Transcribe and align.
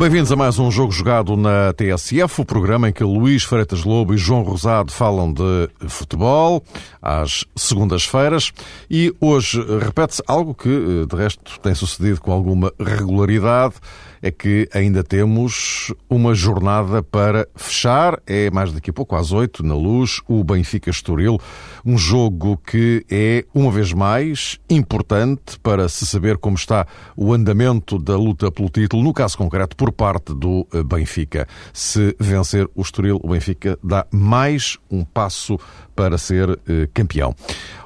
Bem-vindos 0.00 0.32
a 0.32 0.36
mais 0.36 0.58
um 0.58 0.70
jogo 0.70 0.90
jogado 0.90 1.36
na 1.36 1.74
TSF, 1.74 2.40
o 2.40 2.44
programa 2.46 2.88
em 2.88 2.92
que 2.92 3.04
Luís 3.04 3.44
Freitas 3.44 3.84
Lobo 3.84 4.14
e 4.14 4.16
João 4.16 4.40
Rosado 4.40 4.90
falam 4.90 5.30
de 5.30 5.68
futebol 5.90 6.64
às 7.02 7.44
segundas-feiras. 7.54 8.50
E 8.90 9.14
hoje 9.20 9.62
repete-se 9.78 10.22
algo 10.26 10.54
que, 10.54 11.04
de 11.06 11.14
resto, 11.14 11.60
tem 11.60 11.74
sucedido 11.74 12.18
com 12.18 12.32
alguma 12.32 12.72
regularidade 12.80 13.74
é 14.22 14.30
que 14.30 14.68
ainda 14.72 15.02
temos 15.02 15.92
uma 16.08 16.34
jornada 16.34 17.02
para 17.02 17.48
fechar. 17.54 18.20
É 18.26 18.50
mais 18.50 18.72
daqui 18.72 18.90
a 18.90 18.92
pouco, 18.92 19.16
às 19.16 19.32
oito, 19.32 19.64
na 19.64 19.74
luz, 19.74 20.20
o 20.28 20.44
Benfica 20.44 20.90
Estoril. 20.90 21.38
Um 21.84 21.96
jogo 21.96 22.56
que 22.58 23.04
é, 23.10 23.44
uma 23.54 23.70
vez 23.70 23.92
mais, 23.92 24.58
importante 24.68 25.58
para 25.62 25.88
se 25.88 26.06
saber 26.06 26.36
como 26.36 26.56
está 26.56 26.86
o 27.16 27.32
andamento 27.32 27.98
da 27.98 28.16
luta 28.16 28.50
pelo 28.50 28.68
título, 28.68 29.02
no 29.02 29.12
caso 29.12 29.38
concreto, 29.38 29.76
por 29.76 29.92
parte 29.92 30.34
do 30.34 30.66
eh, 30.72 30.82
Benfica. 30.82 31.46
Se 31.72 32.14
vencer 32.18 32.68
o 32.74 32.82
Estoril, 32.82 33.18
o 33.22 33.28
Benfica 33.28 33.78
dá 33.82 34.06
mais 34.10 34.78
um 34.90 35.04
passo 35.04 35.58
para 35.94 36.16
ser 36.18 36.58
eh, 36.66 36.88
campeão. 36.94 37.34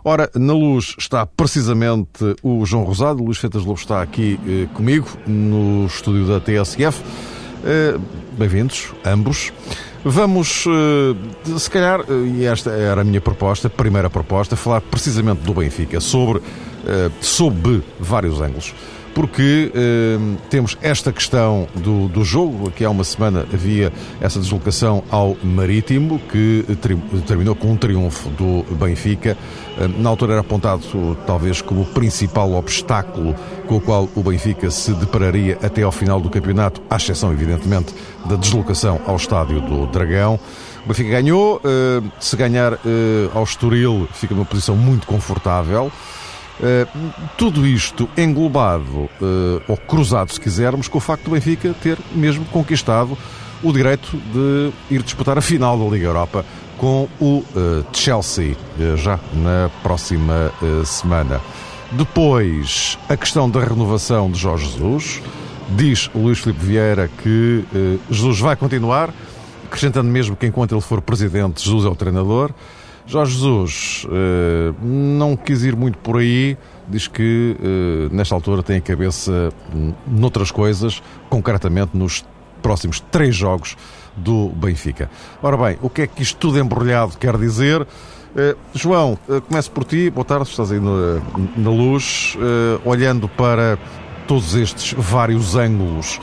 Ora, 0.07 0.31
na 0.35 0.53
luz 0.53 0.95
está 0.99 1.25
precisamente 1.25 2.37
o 2.43 2.67
João 2.67 2.85
Rosado, 2.85 3.25
Luís 3.25 3.39
Feitas 3.39 3.63
Lobo 3.65 3.81
está 3.81 4.03
aqui 4.03 4.39
eh, 4.47 4.69
comigo 4.75 5.09
no 5.27 5.87
estúdio 5.87 6.27
da 6.27 6.39
TSF. 6.39 7.03
Eh, 7.65 7.99
Bem-vindos, 8.37 8.93
ambos. 9.03 9.51
Vamos, 10.05 10.67
eh, 10.67 11.59
se 11.59 11.71
calhar, 11.71 12.01
eh, 12.01 12.41
e 12.41 12.45
esta 12.45 12.69
era 12.71 13.01
a 13.01 13.05
minha 13.05 13.21
proposta, 13.21 13.71
primeira 13.71 14.11
proposta, 14.11 14.57
falar 14.57 14.83
precisamente 14.83 15.41
do 15.41 15.55
Benfica, 15.55 15.99
sobre, 16.01 16.43
eh, 16.87 17.11
sob 17.23 17.83
vários 17.99 18.43
ângulos 18.43 18.75
porque 19.15 19.71
eh, 19.75 20.19
temos 20.51 20.77
esta 20.83 21.13
questão 21.13 21.69
do, 21.75 22.09
do 22.09 22.25
jogo. 22.25 22.69
Aqui 22.69 22.85
há 22.85 22.91
uma 22.91 23.05
semana 23.05 23.47
havia 23.53 23.93
essa 24.21 24.41
deslocação 24.41 25.05
ao 25.11 25.37
Marítimo, 25.43 26.19
que 26.31 26.65
terminou 27.27 27.55
com 27.55 27.73
um 27.73 27.77
triunfo 27.77 28.29
do 28.31 28.65
Benfica. 28.75 29.39
Eh, 29.79 29.89
na 29.99 30.11
altura 30.11 30.33
era 30.33 30.41
apontado 30.41 31.17
talvez 31.27 31.63
como 31.63 31.83
o 31.83 31.87
principal 31.87 32.53
obstáculo 32.53 33.35
com 33.67 33.77
o 33.77 33.81
qual 33.81 34.09
o 34.15 34.23
Benfica 34.23 34.71
se 34.71 34.93
depararia 34.93 35.59
até 35.63 35.83
ao 35.83 35.93
final 35.93 36.21
do 36.21 36.29
campeonato, 36.29 36.83
à 36.91 36.97
exceção, 36.97 37.33
evidentemente, 37.33 37.95
da 38.27 38.37
deslocação 38.37 39.01
ao 39.07 39.17
estádio 39.17 39.61
do 39.61 39.87
Dragão. 39.87 40.39
O 40.85 40.89
Benfica 40.89 41.11
ganhou, 41.11 41.61
eh, 41.65 42.03
se 42.21 42.37
ganhar 42.37 42.75
eh, 42.75 43.31
ao 43.35 43.45
Estoril 43.45 44.09
fica 44.13 44.35
numa 44.35 44.45
posição 44.45 44.77
muito 44.77 45.07
confortável. 45.07 45.91
Uh, 46.61 46.87
tudo 47.37 47.67
isto 47.67 48.09
englobado, 48.17 49.11
uh, 49.21 49.63
ou 49.67 49.77
cruzado, 49.77 50.33
se 50.33 50.41
quisermos, 50.41 50.87
com 50.87 50.99
o 50.99 51.01
facto 51.01 51.25
do 51.25 51.33
Benfica 51.33 51.75
ter 51.83 51.99
mesmo 52.15 52.45
conquistado 52.47 53.19
o 53.61 53.73
direito 53.73 54.17
de 54.33 54.71
ir 54.89 55.03
disputar 55.03 55.37
a 55.37 55.41
final 55.41 55.77
da 55.77 55.85
Liga 55.87 56.07
Europa 56.07 56.45
com 56.79 57.09
o 57.21 57.39
uh, 57.39 57.85
Chelsea, 57.93 58.57
já 58.97 59.19
na 59.33 59.71
próxima 59.83 60.53
semana. 60.85 61.41
Depois, 61.93 62.99
a 63.09 63.17
questão 63.17 63.49
da 63.49 63.61
renovação 63.61 64.31
de 64.31 64.39
Jorge 64.39 64.67
Jesus. 64.67 65.23
Diz 65.71 66.11
Luís 66.15 66.41
Filipe 66.41 66.63
Vieira 66.63 67.09
que 67.23 67.65
Jesus 68.11 68.39
vai 68.39 68.55
continuar, 68.55 69.15
acrescentando 69.65 70.11
mesmo 70.11 70.37
que 70.37 70.47
enquanto 70.47 70.73
ele 70.73 70.81
for 70.83 71.01
presidente, 71.01 71.65
Jesus 71.65 71.87
é 71.87 71.89
o 71.89 71.95
treinador. 71.95 72.53
Jorge 73.07 73.35
Jesus 73.35 74.07
uh, 74.07 74.75
não 74.83 75.37
quis 75.37 75.63
ir 75.63 75.77
muito 75.77 75.99
por 75.99 76.19
aí, 76.19 76.57
diz 76.89 77.07
que 77.07 77.57
uh, 77.61 78.15
nesta 78.15 78.35
altura 78.35 78.63
tem 78.63 78.79
a 78.79 78.81
cabeça 78.81 79.53
noutras 80.07 80.51
coisas, 80.51 81.03
concretamente 81.29 81.91
nos 81.95 82.25
próximos 82.63 83.01
três 83.01 83.37
jogos 83.37 83.77
do 84.17 84.49
Benfica. 84.49 85.11
Ora 85.43 85.57
bem, 85.57 85.77
o 85.83 85.91
que 85.91 86.03
é 86.03 86.07
que 86.07 86.23
isto 86.23 86.39
tudo 86.39 86.59
embrulhado 86.59 87.19
quer 87.19 87.37
dizer? 87.37 87.83
Uh, 87.83 88.57
João, 88.73 89.19
começo 89.49 89.71
por 89.71 89.85
ti, 89.85 90.09
boa 90.09 90.25
tarde, 90.25 90.49
estás 90.49 90.73
aí 90.73 90.81
na, 90.81 91.21
na 91.57 91.71
luz, 91.71 92.37
olhando 92.85 93.29
para 93.29 93.79
todos 94.27 94.55
estes 94.55 94.95
vários 94.97 95.55
ângulos 95.55 96.19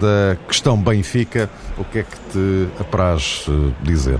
da 0.00 0.36
questão 0.48 0.78
Benfica, 0.78 1.50
o 1.76 1.84
que 1.84 1.98
é 1.98 2.02
que 2.02 2.16
te 2.32 2.68
apraz 2.80 3.46
dizer? 3.82 4.18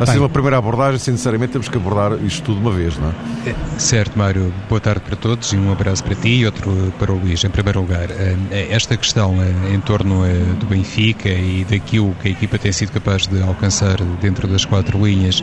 Assim, 0.00 0.18
uma 0.18 0.28
primeira 0.28 0.58
abordagem, 0.58 0.98
sinceramente, 0.98 1.52
temos 1.52 1.68
que 1.68 1.76
abordar 1.76 2.18
isto 2.24 2.42
tudo 2.42 2.60
uma 2.60 2.72
vez, 2.72 2.98
não 2.98 3.10
é? 3.10 3.50
é? 3.50 3.54
Certo, 3.78 4.18
Mário. 4.18 4.52
Boa 4.68 4.80
tarde 4.80 5.00
para 5.02 5.14
todos 5.14 5.52
e 5.52 5.56
um 5.56 5.70
abraço 5.70 6.02
para 6.02 6.14
ti 6.16 6.40
e 6.40 6.46
outro 6.46 6.92
para 6.98 7.12
o 7.12 7.18
Luís. 7.18 7.44
Em 7.44 7.50
primeiro 7.50 7.80
lugar, 7.80 8.10
eh, 8.10 8.36
eh, 8.50 8.68
esta 8.70 8.96
questão 8.96 9.40
eh, 9.40 9.74
em 9.74 9.80
torno 9.80 10.22
do 10.58 10.66
Benfica 10.66 11.28
e 11.28 11.64
daquilo 11.64 12.14
que 12.20 12.28
a 12.28 12.30
equipa 12.32 12.58
tem 12.58 12.72
sido 12.72 12.90
capaz 12.92 13.26
de 13.26 13.40
alcançar 13.42 13.96
dentro 14.20 14.48
das 14.48 14.64
quatro 14.64 15.04
linhas 15.04 15.42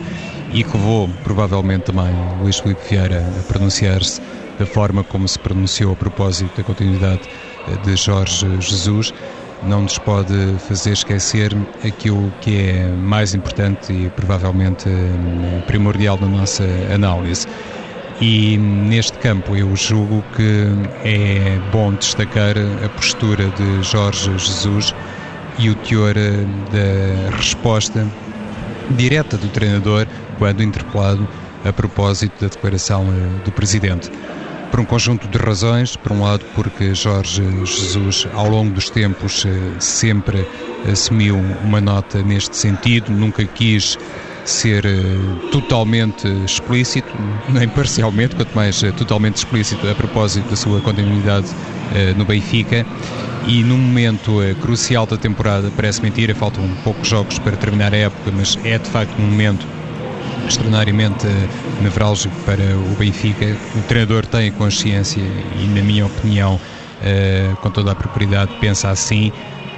e 0.52 0.62
que 0.62 0.76
vou, 0.76 1.08
provavelmente, 1.24 1.84
também 1.84 2.14
Luís 2.40 2.58
Filipe 2.58 2.82
Vieira 2.90 3.24
a 3.38 3.42
pronunciar-se 3.44 4.20
da 4.58 4.66
forma 4.66 5.02
como 5.02 5.26
se 5.26 5.38
pronunciou 5.38 5.92
a 5.92 5.96
propósito 5.96 6.56
da 6.56 6.62
continuidade 6.62 7.22
de 7.84 7.96
Jorge 7.96 8.46
Jesus 8.60 9.14
não 9.62 9.82
nos 9.82 9.98
pode 9.98 10.56
fazer 10.68 10.92
esquecer 10.92 11.56
aquilo 11.84 12.32
que 12.40 12.58
é 12.58 12.88
mais 12.88 13.34
importante 13.34 13.92
e 13.92 14.10
provavelmente 14.10 14.88
hum, 14.88 15.62
primordial 15.66 16.18
na 16.20 16.28
nossa 16.28 16.64
análise. 16.92 17.46
E 18.20 18.56
neste 18.58 19.18
campo 19.18 19.56
eu 19.56 19.74
julgo 19.74 20.22
que 20.36 20.66
é 21.04 21.58
bom 21.70 21.92
destacar 21.94 22.54
a 22.84 22.88
postura 22.88 23.48
de 23.50 23.82
Jorge 23.82 24.30
Jesus 24.36 24.94
e 25.58 25.70
o 25.70 25.74
teor 25.76 26.16
hum, 26.16 26.64
da 26.70 27.36
resposta 27.36 28.06
direta 28.90 29.36
do 29.36 29.48
treinador 29.48 30.06
quando 30.38 30.62
interpelado 30.62 31.28
a 31.64 31.72
propósito 31.72 32.40
da 32.40 32.48
declaração 32.48 33.04
hum, 33.04 33.40
do 33.44 33.52
presidente 33.52 34.10
por 34.72 34.80
um 34.80 34.84
conjunto 34.86 35.28
de 35.28 35.36
razões. 35.36 35.94
Por 35.94 36.10
um 36.10 36.22
lado, 36.22 36.44
porque 36.54 36.94
Jorge 36.94 37.42
Jesus, 37.64 38.26
ao 38.32 38.48
longo 38.48 38.72
dos 38.72 38.88
tempos, 38.88 39.44
eh, 39.46 39.50
sempre 39.78 40.48
assumiu 40.90 41.36
uma 41.62 41.80
nota 41.80 42.22
neste 42.22 42.56
sentido, 42.56 43.12
nunca 43.12 43.44
quis 43.44 43.98
ser 44.44 44.84
eh, 44.86 44.98
totalmente 45.52 46.26
explícito, 46.44 47.12
nem 47.50 47.68
parcialmente, 47.68 48.34
quanto 48.34 48.54
mais 48.56 48.82
eh, 48.82 48.90
totalmente 48.92 49.36
explícito 49.36 49.86
a 49.86 49.94
propósito 49.94 50.48
da 50.48 50.56
sua 50.56 50.80
continuidade 50.80 51.46
no 52.16 52.24
Benfica. 52.24 52.86
E 53.46 53.62
num 53.62 53.76
momento 53.76 54.38
crucial 54.62 55.04
da 55.04 55.18
temporada, 55.18 55.70
parece 55.76 56.00
mentira, 56.00 56.34
faltam 56.34 56.66
poucos 56.82 57.06
jogos 57.06 57.38
para 57.38 57.54
terminar 57.54 57.92
a 57.92 57.96
época, 57.98 58.30
mas 58.34 58.58
é 58.64 58.78
de 58.78 58.88
facto 58.88 59.20
um 59.20 59.26
momento 59.26 59.66
extraordinariamente 60.46 61.26
nevrálgico 61.80 62.34
para 62.44 62.76
o 62.76 62.96
Benfica. 62.96 63.56
O 63.76 63.82
treinador 63.82 64.26
tem 64.26 64.50
consciência 64.52 65.20
e, 65.20 65.66
na 65.66 65.82
minha 65.82 66.06
opinião, 66.06 66.54
uh, 66.56 67.56
com 67.56 67.70
toda 67.70 67.92
a 67.92 67.94
propriedade, 67.94 68.52
pensa 68.60 68.90
assim, 68.90 69.32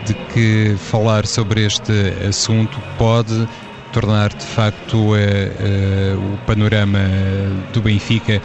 de 0.04 0.14
que 0.32 0.76
falar 0.78 1.26
sobre 1.26 1.64
este 1.64 1.92
assunto 2.28 2.78
pode 2.98 3.48
tornar 3.92 4.30
de 4.30 4.44
facto 4.44 4.96
uh, 4.96 5.12
uh, 5.12 6.34
o 6.34 6.38
panorama 6.46 6.98
do 7.72 7.80
Benfica, 7.80 8.40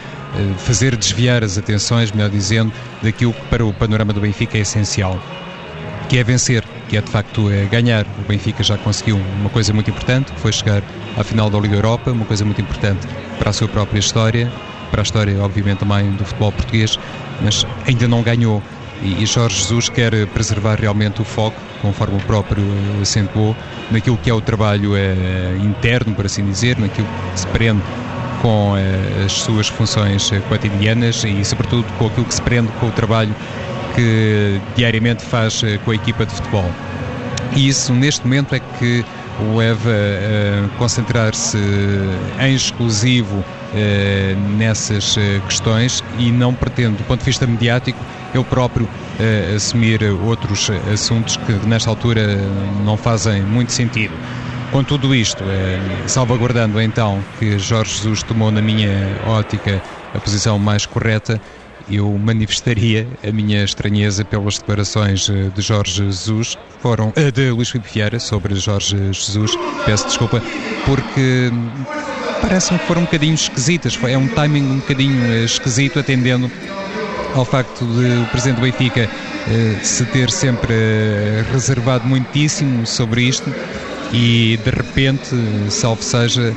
fazer 0.60 0.96
desviar 0.96 1.44
as 1.44 1.58
atenções, 1.58 2.12
melhor 2.12 2.30
dizendo, 2.30 2.72
daquilo 3.02 3.34
que 3.34 3.42
para 3.48 3.66
o 3.66 3.74
panorama 3.74 4.14
do 4.14 4.22
Benfica 4.22 4.60
é 4.60 4.62
essencial, 4.62 5.20
que 6.10 6.18
é 6.18 6.24
vencer 6.24 6.66
que 6.90 6.98
é 6.98 7.02
de 7.02 7.10
facto 7.10 7.52
é 7.52 7.66
ganhar. 7.66 8.06
O 8.18 8.28
Benfica 8.28 8.64
já 8.64 8.78
conseguiu 8.78 9.16
uma 9.40 9.50
coisa 9.50 9.72
muito 9.72 9.90
importante, 9.92 10.34
que 10.34 10.40
foi 10.40 10.52
chegar 10.52 10.82
à 11.16 11.24
final 11.24 11.50
da 11.50 11.60
Liga 11.60 11.76
Europa, 11.76 12.12
uma 12.12 12.26
coisa 12.26 12.44
muito 12.44 12.60
importante 12.60 13.08
para 13.38 13.52
a 13.52 13.54
sua 13.54 13.68
própria 13.68 14.00
história, 14.00 14.52
para 14.90 15.02
a 15.02 15.04
história, 15.04 15.40
obviamente, 15.40 15.80
também 15.80 16.12
do 16.14 16.26
futebol 16.26 16.52
português, 16.52 16.98
mas 17.42 17.66
ainda 17.88 18.08
não 18.08 18.24
ganhou. 18.24 18.62
E, 19.02 19.26
Jorge 19.26 19.60
Jesus 19.60 19.88
quer 19.88 20.28
preservar 20.28 20.78
realmente 20.80 21.22
o 21.22 21.24
foco, 21.24 21.56
conforme 21.82 22.18
o 22.18 22.22
próprio 22.22 22.66
acentuou, 23.02 23.56
naquilo 23.92 24.18
que 24.18 24.30
é 24.30 24.34
o 24.34 24.42
trabalho 24.42 24.98
eh, 24.98 25.56
interno, 25.64 26.14
por 26.16 26.26
assim 26.26 26.44
dizer, 26.44 26.78
naquilo 26.78 27.08
que 27.32 27.40
se 27.40 27.48
prende 27.48 27.82
com 28.42 28.76
eh, 28.76 29.24
as 29.26 29.32
suas 29.32 29.68
funções 29.70 30.30
eh, 30.34 30.42
cotidianas 30.50 31.24
e, 31.24 31.46
sobretudo, 31.46 31.86
com 31.98 32.08
aquilo 32.08 32.26
que 32.26 32.34
se 32.34 32.42
prende 32.42 32.70
com 32.80 32.88
o 32.88 32.92
trabalho 32.92 33.34
que 33.96 34.62
diariamente 34.76 35.24
faz 35.24 35.64
eh, 35.64 35.78
com 35.84 35.92
a 35.92 35.96
equipa 35.96 36.26
de 36.26 36.34
futebol. 36.34 36.70
E 37.56 37.68
isso, 37.68 37.94
neste 37.94 38.26
momento, 38.26 38.54
é 38.56 38.60
que 38.60 39.04
o 39.40 39.58
leva 39.58 39.90
a 39.90 40.78
concentrar-se 40.78 41.58
em 42.40 42.54
exclusivo 42.54 43.44
nessas 44.58 45.16
questões 45.48 46.04
e 46.18 46.32
não 46.32 46.54
pretende, 46.54 46.98
do 46.98 47.04
ponto 47.06 47.20
de 47.20 47.26
vista 47.26 47.48
mediático, 47.48 47.98
ele 48.34 48.44
próprio 48.44 48.88
assumir 49.56 50.04
outros 50.26 50.70
assuntos 50.92 51.38
que 51.38 51.54
nesta 51.68 51.90
altura 51.90 52.38
não 52.84 52.98
fazem 52.98 53.42
muito 53.42 53.72
sentido. 53.72 54.14
Com 54.72 54.84
tudo 54.84 55.16
isto, 55.16 55.44
salvaguardando 56.08 56.82
então 56.82 57.24
que 57.40 57.58
Jorge 57.58 57.96
Jesus 57.96 58.22
tomou, 58.24 58.52
na 58.52 58.62
minha 58.62 58.90
ótica, 59.26 59.82
a 60.14 60.20
posição 60.20 60.60
mais 60.60 60.86
correta, 60.86 61.40
eu 61.90 62.10
manifestaria 62.18 63.08
a 63.28 63.32
minha 63.32 63.64
estranheza 63.64 64.24
pelas 64.24 64.58
declarações 64.58 65.30
eh, 65.30 65.50
de 65.54 65.62
Jorge 65.62 66.04
Jesus, 66.04 66.58
foram 66.82 67.12
eh, 67.16 67.32
de 67.32 67.50
Luís 67.52 67.70
Filipe 67.70 67.90
Vieira 67.94 68.20
sobre 68.20 68.56
Jorge 68.56 68.96
Jesus, 69.12 69.52
peço 69.86 70.08
desculpa, 70.08 70.42
porque 70.86 71.52
parece-me 72.42 72.80
que 72.80 72.86
foram 72.86 73.02
um 73.02 73.06
bocadinho 73.06 73.34
esquisitas, 73.34 73.98
é 74.04 74.18
um 74.18 74.28
timing 74.28 74.64
um 74.64 74.80
bocadinho 74.80 75.24
eh, 75.32 75.46
esquisito, 75.46 76.00
atendendo 76.00 76.50
ao 77.34 77.46
facto 77.46 77.86
de 77.86 78.24
o 78.24 78.26
Presidente 78.28 78.58
do 78.58 78.62
Benfica 78.62 79.10
se 79.84 80.04
ter 80.06 80.30
sempre 80.32 80.74
reservado 81.52 82.08
muitíssimo 82.08 82.86
sobre 82.86 83.22
isto 83.22 83.52
e 84.14 84.58
de 84.64 84.70
repente, 84.72 85.36
salvo 85.70 86.02
seja, 86.02 86.56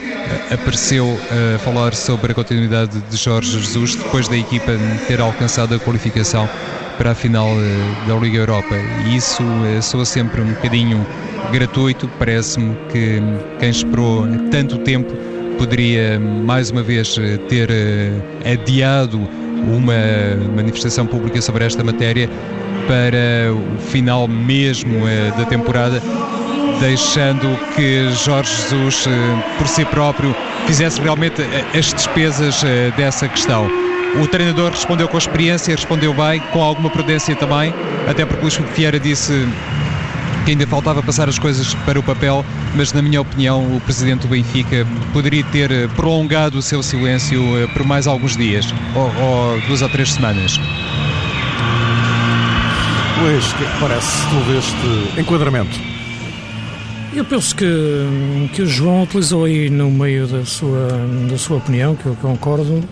apareceu 0.51 1.19
a 1.55 1.59
falar 1.59 1.95
sobre 1.95 2.33
a 2.33 2.35
continuidade 2.35 2.99
de 3.11 3.17
Jorge 3.17 3.59
Jesus 3.59 3.97
depois 3.97 4.29
da 4.29 4.37
equipa 4.37 4.73
ter 5.07 5.21
alcançado 5.21 5.75
a 5.75 5.79
qualificação 5.79 6.49
para 6.97 7.11
a 7.11 7.15
final 7.15 7.49
eh, 7.49 8.07
da 8.07 8.15
Liga 8.15 8.39
Europa. 8.39 8.75
E 9.07 9.17
isso 9.17 9.43
eh, 9.67 9.81
soa 9.81 10.05
sempre 10.05 10.41
um 10.41 10.53
bocadinho 10.53 11.07
gratuito, 11.51 12.09
parece-me 12.19 12.75
que 12.91 13.21
quem 13.59 13.71
esperou 13.71 14.27
tanto 14.51 14.79
tempo 14.79 15.13
poderia 15.59 16.19
mais 16.19 16.71
uma 16.71 16.83
vez 16.83 17.17
eh, 17.19 17.37
ter 17.49 17.69
adiado 18.45 19.19
uma 19.19 19.95
manifestação 20.57 21.07
pública 21.07 21.41
sobre 21.41 21.65
esta 21.65 21.85
matéria 21.85 22.29
para 22.87 23.53
o 23.53 23.79
final 23.81 24.27
mesmo 24.27 25.05
da 25.37 25.45
temporada 25.45 26.03
deixando 26.83 27.57
que 27.77 28.11
Jorge 28.25 28.51
Jesus, 28.57 29.07
eh, 29.07 29.57
por 29.57 29.69
si 29.69 29.85
próprio, 29.85 30.35
fizesse 30.67 31.01
realmente 31.01 31.41
eh, 31.41 31.79
as 31.79 31.95
despesas 31.95 32.65
eh, 32.65 32.93
dessa 32.97 33.29
questão. 33.29 33.71
O 34.21 34.27
treinador 34.27 34.73
respondeu 34.73 35.07
com 35.07 35.17
experiência, 35.17 35.77
respondeu 35.77 36.13
bem, 36.13 36.41
com 36.53 36.61
alguma 36.61 36.91
prudência 36.91 37.37
também, 37.37 37.73
até 38.09 38.27
porque 38.27 38.43
Luís 38.43 38.61
Vieira 38.75 38.99
disse 38.99 39.47
que 40.45 40.51
ainda 40.51 40.67
faltava 40.67 41.01
passar 41.05 41.29
as 41.29 41.39
coisas 41.39 41.73
para 41.87 42.01
o 42.01 42.03
papel, 42.03 42.45
mas 42.75 42.93
na 42.93 43.01
minha 43.01 43.21
opinião 43.21 43.77
o 43.77 43.81
presidente 43.81 44.23
do 44.23 44.29
Benfica 44.29 44.85
poderia 45.13 45.45
ter 45.45 45.89
prolongado 45.91 46.59
o 46.59 46.63
seu 46.63 46.83
silêncio 46.83 47.41
por 47.75 47.87
mais 47.87 48.09
alguns 48.09 48.37
dias, 48.37 48.75
ou, 48.97 49.05
ou 49.05 49.61
duas 49.69 49.83
ou 49.83 49.89
três 49.89 50.13
semanas. 50.13 50.59
O 53.19 53.57
que 53.57 53.65
é 53.65 53.69
que 53.69 53.79
parece 53.79 54.29
todo 54.31 54.59
este 54.59 55.21
enquadramento? 55.21 55.92
Eu 57.15 57.27
penso 57.27 57.55
que, 57.55 57.67
que 58.55 58.63
o 58.63 58.67
João 58.67 59.03
utilizou 59.03 59.45
aí 59.45 59.69
no 59.69 59.91
meio 59.91 60.27
da 60.27 60.47
sua, 60.47 60.89
da 61.29 61.37
sua 61.37 61.59
opinião, 61.59 61.95
que 61.95 62.07
eu 62.07 62.17
concordo, 62.17 62.83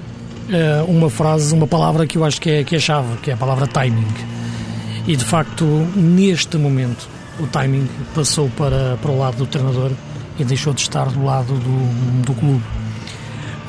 eh, 0.50 0.84
uma 0.86 1.08
frase, 1.08 1.54
uma 1.54 1.66
palavra 1.66 2.06
que 2.06 2.18
eu 2.18 2.24
acho 2.24 2.38
que 2.38 2.50
é, 2.50 2.62
que 2.62 2.76
é 2.76 2.78
chave, 2.78 3.16
que 3.22 3.30
é 3.30 3.34
a 3.34 3.36
palavra 3.38 3.66
timing. 3.66 4.06
E 5.06 5.16
de 5.16 5.24
facto, 5.24 5.64
neste 5.96 6.58
momento, 6.58 7.08
o 7.38 7.46
timing 7.46 7.88
passou 8.14 8.50
para, 8.50 8.98
para 9.00 9.10
o 9.10 9.18
lado 9.18 9.38
do 9.38 9.46
treinador 9.46 9.90
e 10.38 10.44
deixou 10.44 10.74
de 10.74 10.82
estar 10.82 11.06
do 11.06 11.24
lado 11.24 11.54
do, 11.54 12.22
do 12.22 12.34
clube. 12.34 12.62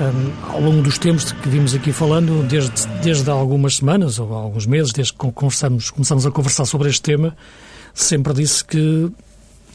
Eh, 0.02 0.12
ao 0.50 0.60
longo 0.60 0.82
dos 0.82 0.98
tempos 0.98 1.32
que 1.32 1.48
vimos 1.48 1.74
aqui 1.74 1.94
falando, 1.94 2.46
desde, 2.46 2.86
desde 3.02 3.30
algumas 3.30 3.78
semanas 3.78 4.20
ou 4.20 4.34
alguns 4.34 4.66
meses, 4.66 4.92
desde 4.92 5.14
que 5.14 5.32
conversamos, 5.32 5.90
começamos 5.90 6.26
a 6.26 6.32
conversar 6.32 6.66
sobre 6.66 6.90
este 6.90 7.04
tema, 7.04 7.38
sempre 7.94 8.34
disse 8.34 8.66
que 8.66 9.10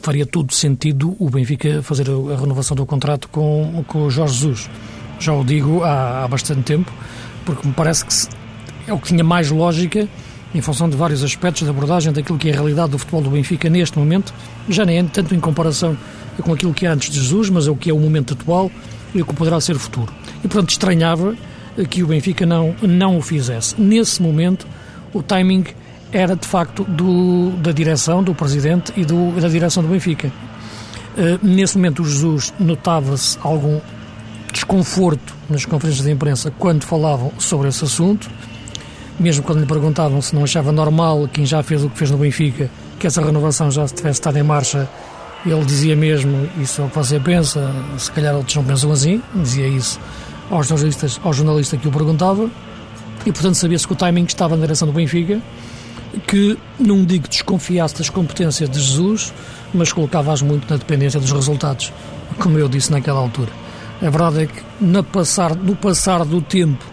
faria 0.03 0.27
todo 0.27 0.53
sentido 0.53 1.17
o 1.19 1.29
Benfica 1.31 1.83
fazer 1.83 2.07
a 2.09 2.37
renovação 2.39 2.77
do 2.77 2.87
contrato 2.87 3.29
com, 3.29 3.85
com 3.87 4.07
o 4.07 4.11
Jorge 4.11 4.35
Jesus. 4.35 4.71
Já 5.19 5.33
o 5.33 5.45
digo 5.45 5.83
há, 5.83 6.25
há 6.25 6.29
bastante 6.29 6.63
tempo, 6.63 6.93
porque 7.45 7.67
me 7.67 7.75
parece 7.75 8.05
que 8.05 8.37
é 8.87 8.93
o 8.93 8.99
que 8.99 9.09
tinha 9.09 9.25
mais 9.25 9.51
lógica 9.51 10.09
em 10.55 10.61
função 10.61 10.89
de 10.89 10.97
vários 10.97 11.23
aspectos 11.23 11.65
da 11.65 11.71
abordagem 11.71 12.13
daquilo 12.13 12.39
que 12.39 12.49
é 12.49 12.53
a 12.53 12.55
realidade 12.55 12.91
do 12.93 12.99
futebol 12.99 13.21
do 13.21 13.31
Benfica 13.31 13.69
neste 13.69 13.99
momento, 13.99 14.33
já 14.69 14.85
nem 14.85 14.99
é 14.99 15.03
tanto 15.05 15.35
em 15.35 15.41
comparação 15.41 15.97
com 16.43 16.53
aquilo 16.53 16.73
que 16.73 16.87
é 16.87 16.89
antes 16.89 17.11
de 17.11 17.21
Jesus, 17.21 17.51
mas 17.51 17.67
é 17.67 17.71
o 17.71 17.77
que 17.77 17.91
é 17.91 17.93
o 17.93 17.99
momento 17.99 18.35
atual 18.35 18.71
e 19.15 19.21
o 19.21 19.27
que 19.27 19.35
poderá 19.35 19.61
ser 19.61 19.77
o 19.77 19.79
futuro. 19.79 20.13
E, 20.39 20.49
portanto, 20.49 20.71
estranhava 20.71 21.37
que 21.91 22.03
o 22.03 22.07
Benfica 22.07 22.47
não, 22.47 22.75
não 22.83 23.19
o 23.19 23.23
fizesse. 23.23 23.79
Nesse 23.81 24.23
momento, 24.23 24.67
o 25.13 25.23
timing 25.23 25.65
era 26.17 26.35
de 26.35 26.49
facto 26.49 26.83
do, 26.85 27.51
da 27.59 27.73
direção, 27.73 28.23
do 28.23 28.35
presidente 28.35 28.91
e 28.97 29.05
do, 29.05 29.39
da 29.39 29.49
direção 29.49 29.83
do 29.83 29.91
Benfica. 29.91 30.33
Uh, 31.15 31.47
nesse 31.47 31.77
momento, 31.77 32.03
o 32.03 32.07
Jesus 32.07 32.55
notava-se 32.59 33.39
algum 33.43 33.79
desconforto 34.51 35.35
nas 35.51 35.67
conferências 35.67 36.07
de 36.07 36.11
imprensa 36.11 36.51
quando 36.59 36.85
falavam 36.85 37.31
sobre 37.39 37.69
esse 37.69 37.85
assunto, 37.85 38.31
mesmo 39.21 39.43
quando 39.43 39.61
lhe 39.61 39.67
perguntavam 39.67 40.23
se 40.23 40.35
não 40.35 40.45
achava 40.45 40.73
normal 40.73 41.29
quem 41.31 41.45
já 41.45 41.63
fez 41.63 41.85
o 41.85 41.91
que 41.91 41.99
fez 41.99 42.11
no 42.11 42.17
Benfica, 42.17 42.71
que 42.99 43.07
essa 43.07 43.23
renovação 43.23 43.71
já 43.71 43.87
tivesse 43.87 44.19
estado 44.19 44.39
em 44.39 44.43
marcha, 44.43 44.89
ele 45.45 45.65
dizia 45.67 45.95
mesmo, 45.95 46.49
isso 46.59 46.81
é 46.81 46.85
o 46.87 46.89
que 46.89 46.97
você 46.97 47.21
pensa, 47.21 47.71
se 47.99 48.11
calhar 48.11 48.35
outros 48.35 48.57
não 48.57 48.65
pensam 48.65 48.91
assim, 48.91 49.23
dizia 49.35 49.69
isso 49.69 50.01
aos 50.51 50.67
jornalistas, 50.67 51.21
ao 51.23 51.33
jornalista 51.35 51.77
que 51.77 51.87
o 51.87 51.91
perguntava, 51.91 52.49
e 53.27 53.33
portanto 53.33 53.57
sabia-se 53.57 53.87
que 53.87 53.93
o 53.93 53.97
timing 53.97 54.25
estava 54.25 54.57
na 54.57 54.63
direção 54.63 54.89
do 54.89 54.95
Benfica, 54.95 55.43
que 56.27 56.59
não 56.79 57.05
digo 57.05 57.29
desconfiasse 57.29 57.97
das 57.97 58.09
competências 58.11 58.69
de 58.69 58.81
Jesus, 58.81 59.33
mas 59.73 59.93
colocava-as 59.93 60.43
muito 60.43 60.69
na 60.71 60.77
dependência 60.77 61.21
dos 61.21 61.33
resultados, 61.33 61.93
como 62.39 62.59
eu 62.59 62.69
disse 62.69 62.91
naquela 62.91 63.21
altura. 63.21 63.51
A 64.01 64.11
verdade 64.11 64.43
é 64.43 64.47
que 64.47 64.63
no 64.81 65.03
passar, 65.03 65.55
no 65.55 65.75
passar 65.75 66.25
do 66.25 66.41
tempo 66.41 66.85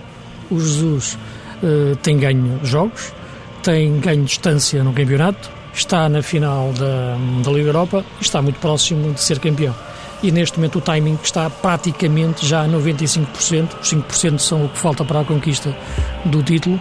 o 0.50 0.60
Jesus 0.60 1.18
uh, 1.62 1.96
tem 1.98 2.18
ganho 2.18 2.60
jogos, 2.64 3.14
tem 3.62 4.00
ganho 4.00 4.24
distância 4.24 4.84
no 4.84 4.94
campeonato, 4.94 5.50
está 5.74 6.08
na 6.08 6.22
final 6.22 6.72
da, 6.74 7.18
da 7.44 7.52
Liga 7.52 7.70
Europa 7.70 8.06
e 8.20 8.24
está 8.24 8.42
muito 8.42 8.60
próximo 8.60 9.14
de 9.14 9.20
ser 9.20 9.40
campeão. 9.40 9.76
E 10.22 10.32
neste 10.32 10.58
momento 10.58 10.78
o 10.78 10.82
timing 10.82 11.20
está 11.22 11.50
praticamente 11.50 12.46
já 12.46 12.64
a 12.64 12.68
95%, 12.68 13.82
os 13.82 13.94
5% 13.94 14.40
são 14.40 14.66
o 14.66 14.70
que 14.70 14.78
falta 14.78 15.04
para 15.04 15.20
a 15.20 15.26
conquista 15.26 15.76
do 16.24 16.42
título 16.42 16.80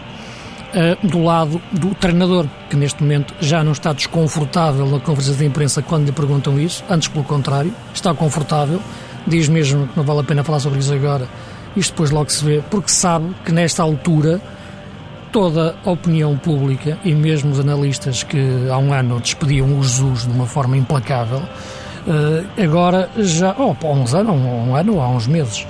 uh, 0.75 1.07
do 1.07 1.23
lado 1.23 1.61
do 1.73 1.95
treinador, 1.95 2.47
que 2.69 2.77
neste 2.77 3.03
momento 3.03 3.35
já 3.41 3.63
não 3.63 3.73
está 3.73 3.93
desconfortável 3.93 4.87
na 4.87 5.01
conversa 5.01 5.33
de 5.33 5.45
imprensa 5.45 5.83
quando 5.83 6.07
lhe 6.07 6.13
perguntam 6.13 6.59
isso, 6.59 6.85
antes 6.89 7.09
pelo 7.09 7.25
contrário, 7.25 7.73
está 7.95 8.15
confortável, 8.15 8.81
diz 9.27 9.49
mesmo 9.49 9.87
que 9.89 9.97
não 9.97 10.05
vale 10.05 10.21
a 10.21 10.25
pena 10.25 10.43
falar 10.45 10.61
sobre 10.61 10.79
isso 10.79 10.93
agora, 10.93 11.29
isto 11.77 11.93
depois 11.93 12.11
logo 12.11 12.31
se 12.31 12.45
vê, 12.45 12.63
porque 12.71 12.91
sabe 12.91 13.35
que 13.45 13.53
nesta 13.53 13.83
altura 13.83 14.41
toda 15.31 15.75
a 15.85 15.91
opinião 15.91 16.37
pública 16.37 16.99
e 17.05 17.15
mesmo 17.15 17.51
os 17.53 17.59
analistas 17.59 18.23
que 18.23 18.69
há 18.71 18.77
um 18.77 18.93
ano 18.93 19.19
despediam 19.19 19.79
o 19.79 19.83
Jesus 19.83 20.27
de 20.27 20.33
uma 20.33 20.47
forma 20.47 20.77
implacável, 20.77 21.39
uh, 21.39 22.63
agora 22.63 23.09
já, 23.17 23.55
oh, 23.59 23.75
há 23.83 23.91
uns 23.91 24.15
anos, 24.15 24.35
um 24.35 24.77
ano, 24.77 25.01
há 25.01 25.09
uns 25.09 25.27
meses, 25.27 25.67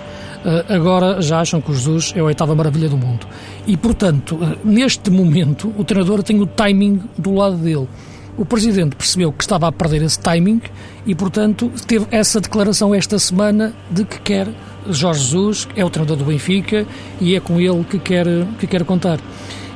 agora 0.68 1.20
já 1.20 1.40
acham 1.40 1.60
que 1.60 1.70
o 1.70 1.74
Jesus 1.74 2.12
é 2.16 2.20
a 2.20 2.24
oitava 2.24 2.54
maravilha 2.54 2.88
do 2.88 2.96
mundo. 2.96 3.26
E, 3.66 3.76
portanto, 3.76 4.38
eh, 4.42 4.56
neste 4.64 5.10
momento, 5.10 5.72
o 5.78 5.84
treinador 5.84 6.22
tem 6.22 6.40
o 6.40 6.46
timing 6.46 7.02
do 7.16 7.34
lado 7.34 7.56
dele. 7.56 7.88
O 8.36 8.44
presidente 8.44 8.96
percebeu 8.96 9.32
que 9.32 9.42
estava 9.44 9.68
a 9.68 9.72
perder 9.72 10.02
esse 10.02 10.18
timing 10.18 10.60
e, 11.06 11.14
portanto, 11.14 11.70
teve 11.86 12.06
essa 12.10 12.40
declaração 12.40 12.94
esta 12.94 13.18
semana 13.18 13.74
de 13.90 14.04
que 14.04 14.20
quer 14.20 14.48
Jorge 14.88 15.20
Jesus, 15.20 15.68
é 15.76 15.84
o 15.84 15.90
treinador 15.90 16.16
do 16.16 16.24
Benfica 16.24 16.86
e 17.20 17.36
é 17.36 17.40
com 17.40 17.60
ele 17.60 17.84
que 17.84 17.98
quer, 17.98 18.26
que 18.58 18.66
quer 18.66 18.84
contar. 18.84 19.20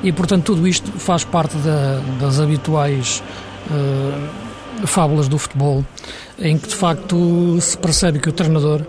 E, 0.03 0.11
portanto, 0.13 0.45
tudo 0.45 0.67
isto 0.67 0.91
faz 0.93 1.25
parte 1.25 1.57
da, 1.59 2.01
das 2.21 2.41
habituais 2.41 3.23
uh, 3.71 4.87
fábulas 4.87 5.29
do 5.29 5.39
futebol, 5.39 5.85
em 6.39 6.59
que 6.59 6.69
de 6.69 6.75
facto 6.75 7.59
se 7.61 7.79
percebe 7.79 8.19
que 8.19 8.29
o 8.29 8.33
treinador 8.33 8.83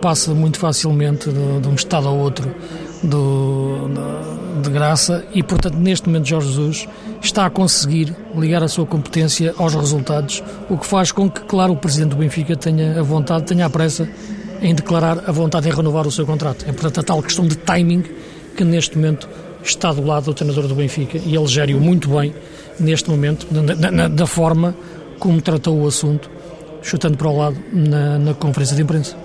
passa 0.00 0.34
muito 0.34 0.58
facilmente 0.58 1.30
de, 1.30 1.60
de 1.60 1.68
um 1.68 1.74
estado 1.74 2.08
ao 2.08 2.16
outro 2.16 2.52
do, 3.02 3.88
de 4.62 4.70
graça 4.70 5.24
e, 5.34 5.42
portanto, 5.42 5.74
neste 5.76 6.08
momento 6.08 6.26
Jorge 6.26 6.48
Jesus 6.48 6.88
está 7.20 7.46
a 7.46 7.50
conseguir 7.50 8.14
ligar 8.36 8.62
a 8.62 8.68
sua 8.68 8.86
competência 8.86 9.54
aos 9.58 9.74
resultados, 9.74 10.42
o 10.68 10.76
que 10.76 10.86
faz 10.86 11.12
com 11.12 11.30
que, 11.30 11.40
claro, 11.42 11.72
o 11.72 11.76
Presidente 11.76 12.10
do 12.10 12.16
Benfica 12.16 12.56
tenha 12.56 12.98
a 12.98 13.02
vontade, 13.02 13.44
tenha 13.44 13.66
a 13.66 13.70
pressa 13.70 14.08
em 14.60 14.74
declarar 14.74 15.24
a 15.26 15.32
vontade 15.32 15.68
em 15.68 15.72
renovar 15.72 16.06
o 16.06 16.10
seu 16.10 16.24
contrato. 16.24 16.64
É, 16.68 16.72
portanto, 16.72 17.00
a 17.00 17.02
tal 17.02 17.22
questão 17.22 17.46
de 17.46 17.56
timing 17.56 18.04
que 18.56 18.64
neste 18.64 18.96
momento 18.96 19.28
está 19.62 19.92
do 19.92 20.04
lado 20.04 20.24
do 20.24 20.34
treinador 20.34 20.66
do 20.66 20.74
Benfica 20.74 21.18
e 21.18 21.34
ele 21.34 21.46
gere 21.46 21.74
muito 21.74 22.08
bem 22.08 22.34
neste 22.78 23.10
momento, 23.10 23.46
na, 23.50 24.08
da 24.08 24.26
forma 24.26 24.74
como 25.18 25.40
tratou 25.40 25.80
o 25.80 25.86
assunto, 25.86 26.28
chutando 26.82 27.16
para 27.16 27.28
o 27.28 27.36
lado 27.36 27.56
na, 27.72 28.18
na 28.18 28.34
conferência 28.34 28.76
de 28.76 28.82
imprensa. 28.82 29.16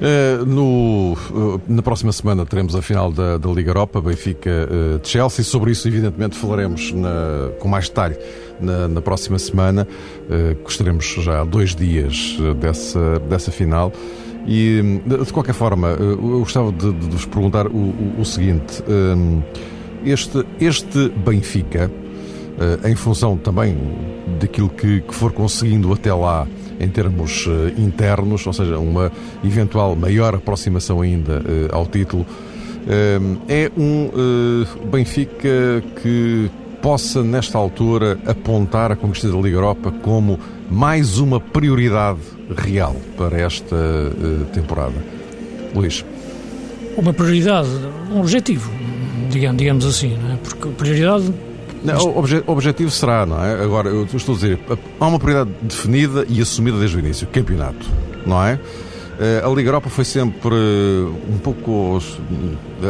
Uh, 0.00 0.46
no, 0.46 1.12
uh, 1.12 1.60
na 1.68 1.82
próxima 1.82 2.10
semana 2.10 2.46
teremos 2.46 2.74
a 2.74 2.80
final 2.80 3.12
da, 3.12 3.36
da 3.36 3.50
Liga 3.50 3.70
Europa, 3.70 4.00
Benfica-Chelsea. 4.00 5.42
Uh, 5.42 5.44
Sobre 5.44 5.72
isso, 5.72 5.86
evidentemente, 5.86 6.36
falaremos 6.36 6.90
na, 6.92 7.50
com 7.58 7.68
mais 7.68 7.88
detalhe 7.90 8.16
na, 8.58 8.88
na 8.88 9.02
próxima 9.02 9.38
semana. 9.38 9.86
Gostaremos 10.62 11.04
já 11.04 11.42
há 11.42 11.44
dois 11.44 11.74
dias 11.74 12.38
dessa, 12.58 13.18
dessa 13.28 13.50
final. 13.50 13.92
E, 14.46 15.00
de 15.04 15.32
qualquer 15.32 15.52
forma, 15.52 15.88
eu 15.88 16.40
gostava 16.40 16.72
de, 16.72 16.92
de 16.92 17.08
vos 17.08 17.26
perguntar 17.26 17.66
o, 17.66 17.70
o, 17.70 18.14
o 18.20 18.24
seguinte: 18.24 18.82
este, 20.04 20.46
este 20.58 21.10
Benfica, 21.10 21.90
em 22.84 22.94
função 22.94 23.36
também 23.36 23.76
daquilo 24.40 24.68
que, 24.68 25.00
que 25.00 25.14
for 25.14 25.32
conseguindo 25.32 25.92
até 25.92 26.12
lá 26.12 26.46
em 26.80 26.88
termos 26.88 27.46
uh, 27.46 27.72
internos, 27.78 28.46
ou 28.46 28.52
seja, 28.52 28.78
uma 28.78 29.12
eventual 29.44 29.94
maior 29.94 30.34
aproximação 30.34 31.02
ainda 31.02 31.40
uh, 31.40 31.74
ao 31.76 31.86
título. 31.86 32.26
É 33.46 33.70
um 33.76 34.10
Benfica 34.90 35.84
que 36.02 36.50
possa, 36.80 37.22
nesta 37.22 37.58
altura, 37.58 38.18
apontar 38.26 38.90
a 38.90 38.96
conquista 38.96 39.28
da 39.28 39.36
Liga 39.36 39.58
Europa 39.58 39.92
como 40.02 40.40
mais 40.70 41.18
uma 41.18 41.38
prioridade 41.38 42.20
real 42.56 42.96
para 43.18 43.38
esta 43.38 43.76
temporada. 44.54 44.94
Luís. 45.74 46.02
Uma 46.96 47.12
prioridade, 47.12 47.68
um 48.10 48.20
objetivo, 48.20 48.72
digamos, 49.28 49.58
digamos 49.58 49.84
assim, 49.84 50.14
é? 50.14 50.36
porque 50.42 50.68
prioridade 50.70 51.32
não, 51.84 51.98
o 51.98 52.18
obje 52.18 52.42
objetivo 52.46 52.90
será, 52.90 53.24
não 53.26 53.42
é? 53.44 53.62
Agora, 53.62 53.88
eu 53.88 54.04
estou 54.04 54.34
a 54.34 54.36
dizer, 54.36 54.58
há 54.98 55.06
uma 55.06 55.18
prioridade 55.18 55.50
definida 55.62 56.26
e 56.28 56.40
assumida 56.40 56.78
desde 56.78 56.96
o 56.96 57.00
início, 57.00 57.26
campeonato, 57.26 57.86
não 58.26 58.42
é? 58.44 58.58
Eh, 59.20 59.42
a 59.44 59.48
Liga 59.50 59.68
Europa 59.68 59.90
foi 59.90 60.04
sempre 60.04 60.54
um 60.54 61.36
pouco 61.42 62.00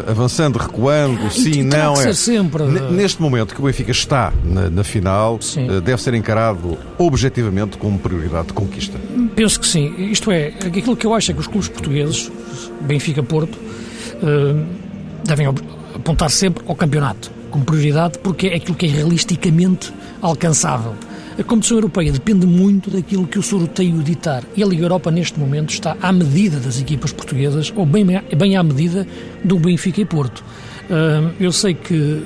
avançando, 0.07 0.59
recuando, 0.59 1.27
ah, 1.27 1.31
sim, 1.31 1.65
não 1.65 1.95
é. 1.95 2.13
Sempre... 2.15 2.63
Neste 2.93 3.21
momento 3.21 3.53
que 3.53 3.61
o 3.61 3.65
Benfica 3.65 3.91
está 3.91 4.33
na, 4.45 4.71
na 4.71 4.85
final, 4.85 5.43
sim. 5.43 5.69
Eh, 5.69 5.81
deve 5.81 6.01
ser 6.01 6.15
encarado 6.15 6.79
objetivamente 6.97 7.77
como 7.77 7.99
prioridade 7.99 8.49
de 8.49 8.53
conquista. 8.53 8.97
Penso 9.35 9.59
que 9.59 9.67
sim. 9.67 9.93
Isto 9.99 10.31
é, 10.31 10.55
aquilo 10.65 10.97
que 10.97 11.05
eu 11.05 11.13
acho 11.15 11.33
é 11.33 11.35
que 11.35 11.41
os 11.41 11.49
clubes 11.49 11.69
portugueses, 11.69 12.31
Benfica, 12.83 13.25
Porto, 13.25 13.59
eh, 14.23 14.65
devem 15.25 15.47
apontar 15.95 16.31
sempre 16.31 16.65
ao 16.67 16.75
campeonato 16.75 17.31
como 17.51 17.65
prioridade 17.65 18.19
porque 18.19 18.47
é 18.49 18.57
aquilo 18.57 18.77
que 18.77 18.87
é 18.87 18.89
realisticamente 18.89 19.93
alcançável. 20.23 20.95
A 21.39 21.43
competição 21.43 21.79
europeia 21.79 22.13
depende 22.13 22.47
muito 22.47 22.91
daquilo 22.91 23.27
que 23.27 23.39
o 23.39 23.43
sorteio 23.43 24.03
ditar. 24.03 24.45
E 24.57 24.63
a 24.63 24.67
Liga 24.67 24.85
Europa, 24.85 25.11
neste 25.11 25.39
momento, 25.39 25.71
está 25.71 25.97
à 26.03 26.13
medida 26.13 26.61
das 26.61 26.81
equipas 26.81 27.13
portuguesas, 27.13 27.73
ou 27.75 27.87
bem, 27.87 28.05
bem 28.05 28.57
à 28.57 28.63
medida 28.63 29.07
do 29.43 29.59
Benfica 29.59 30.01
e 30.01 30.05
Porto. 30.05 30.45
Eu 31.39 31.51
sei 31.51 31.75
que 31.75 32.23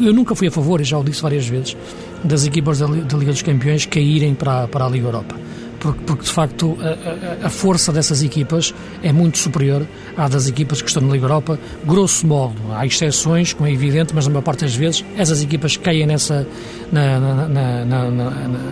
eu 0.00 0.12
nunca 0.12 0.34
fui 0.34 0.48
a 0.48 0.50
favor, 0.50 0.80
e 0.80 0.84
já 0.84 0.98
o 0.98 1.04
disse 1.04 1.22
várias 1.22 1.46
vezes, 1.46 1.76
das 2.22 2.44
equipas 2.44 2.80
da 2.80 2.86
Liga 2.86 3.32
dos 3.32 3.42
Campeões 3.42 3.86
caírem 3.86 4.34
para, 4.34 4.68
para 4.68 4.84
a 4.84 4.88
Liga 4.88 5.06
Europa 5.06 5.34
porque, 5.82 6.00
porque 6.06 6.22
de 6.22 6.30
facto 6.30 6.78
a, 6.80 7.42
a, 7.42 7.46
a, 7.48 7.50
força 7.50 7.92
dessas 7.92 8.22
equipas 8.22 8.72
é 9.02 9.12
muito 9.12 9.36
superior 9.36 9.84
à 10.16 10.28
das 10.28 10.46
equipas 10.46 10.80
que 10.80 10.86
estão 10.86 11.02
na 11.02 11.12
Liga 11.12 11.24
Europa. 11.24 11.58
Grosso 11.84 12.24
modo, 12.24 12.54
há 12.70 12.86
exceções, 12.86 13.52
como 13.52 13.68
é 13.68 13.72
evidente, 13.72 14.14
mas 14.14 14.26
na 14.26 14.32
maior 14.32 14.44
parte 14.44 14.60
das 14.60 14.76
vezes 14.76 15.04
essas 15.16 15.42
equipas 15.42 15.76
caem 15.76 16.06
nessa, 16.06 16.46
na, 16.92 17.18
na, 17.18 17.84
na, 17.84 18.10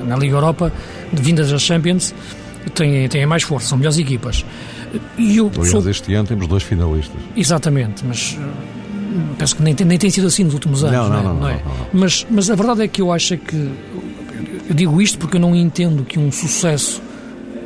na, 0.07 0.17
Liga 0.17 0.37
Europa, 0.37 0.73
vindas 1.13 1.51
das 1.51 1.63
Champions, 1.63 2.15
têm, 2.75 3.09
têm 3.09 3.27
mais 3.27 3.43
força, 3.43 3.69
são 3.69 3.79
melhores 3.79 3.99
equipas. 3.99 4.45
E 5.19 5.37
eu 5.37 5.51
Aliás, 5.53 5.71
sou... 5.71 5.91
este 5.91 6.15
ano 6.15 6.29
temos 6.29 6.47
dois 6.47 6.63
finalistas. 6.63 7.21
Exatamente, 7.37 8.05
mas 8.05 8.39
penso 9.37 9.57
que 9.57 9.63
nem, 9.63 9.75
nem 9.85 9.99
tem 9.99 10.11
sido 10.11 10.29
assim 10.29 10.45
nos 10.45 10.55
últimos 10.55 10.85
anos. 10.85 10.97
Não, 10.97 11.09
não, 11.09 11.23
não, 11.23 11.41
não, 11.41 11.49
é? 11.49 11.55
não, 11.65 11.75
não, 11.75 11.87
Mas, 11.93 12.27
mas 12.31 12.51
a 12.51 12.55
verdade 12.55 12.83
é 12.83 12.89
que 12.89 13.03
eu 13.03 13.11
acho 13.13 13.37
que 13.37 13.71
eu 14.71 14.77
digo 14.77 15.03
isto 15.03 15.19
porque 15.19 15.37
eu 15.37 15.41
não 15.41 15.55
entendo 15.55 16.05
que 16.05 16.17
um 16.17 16.31
sucesso 16.31 17.03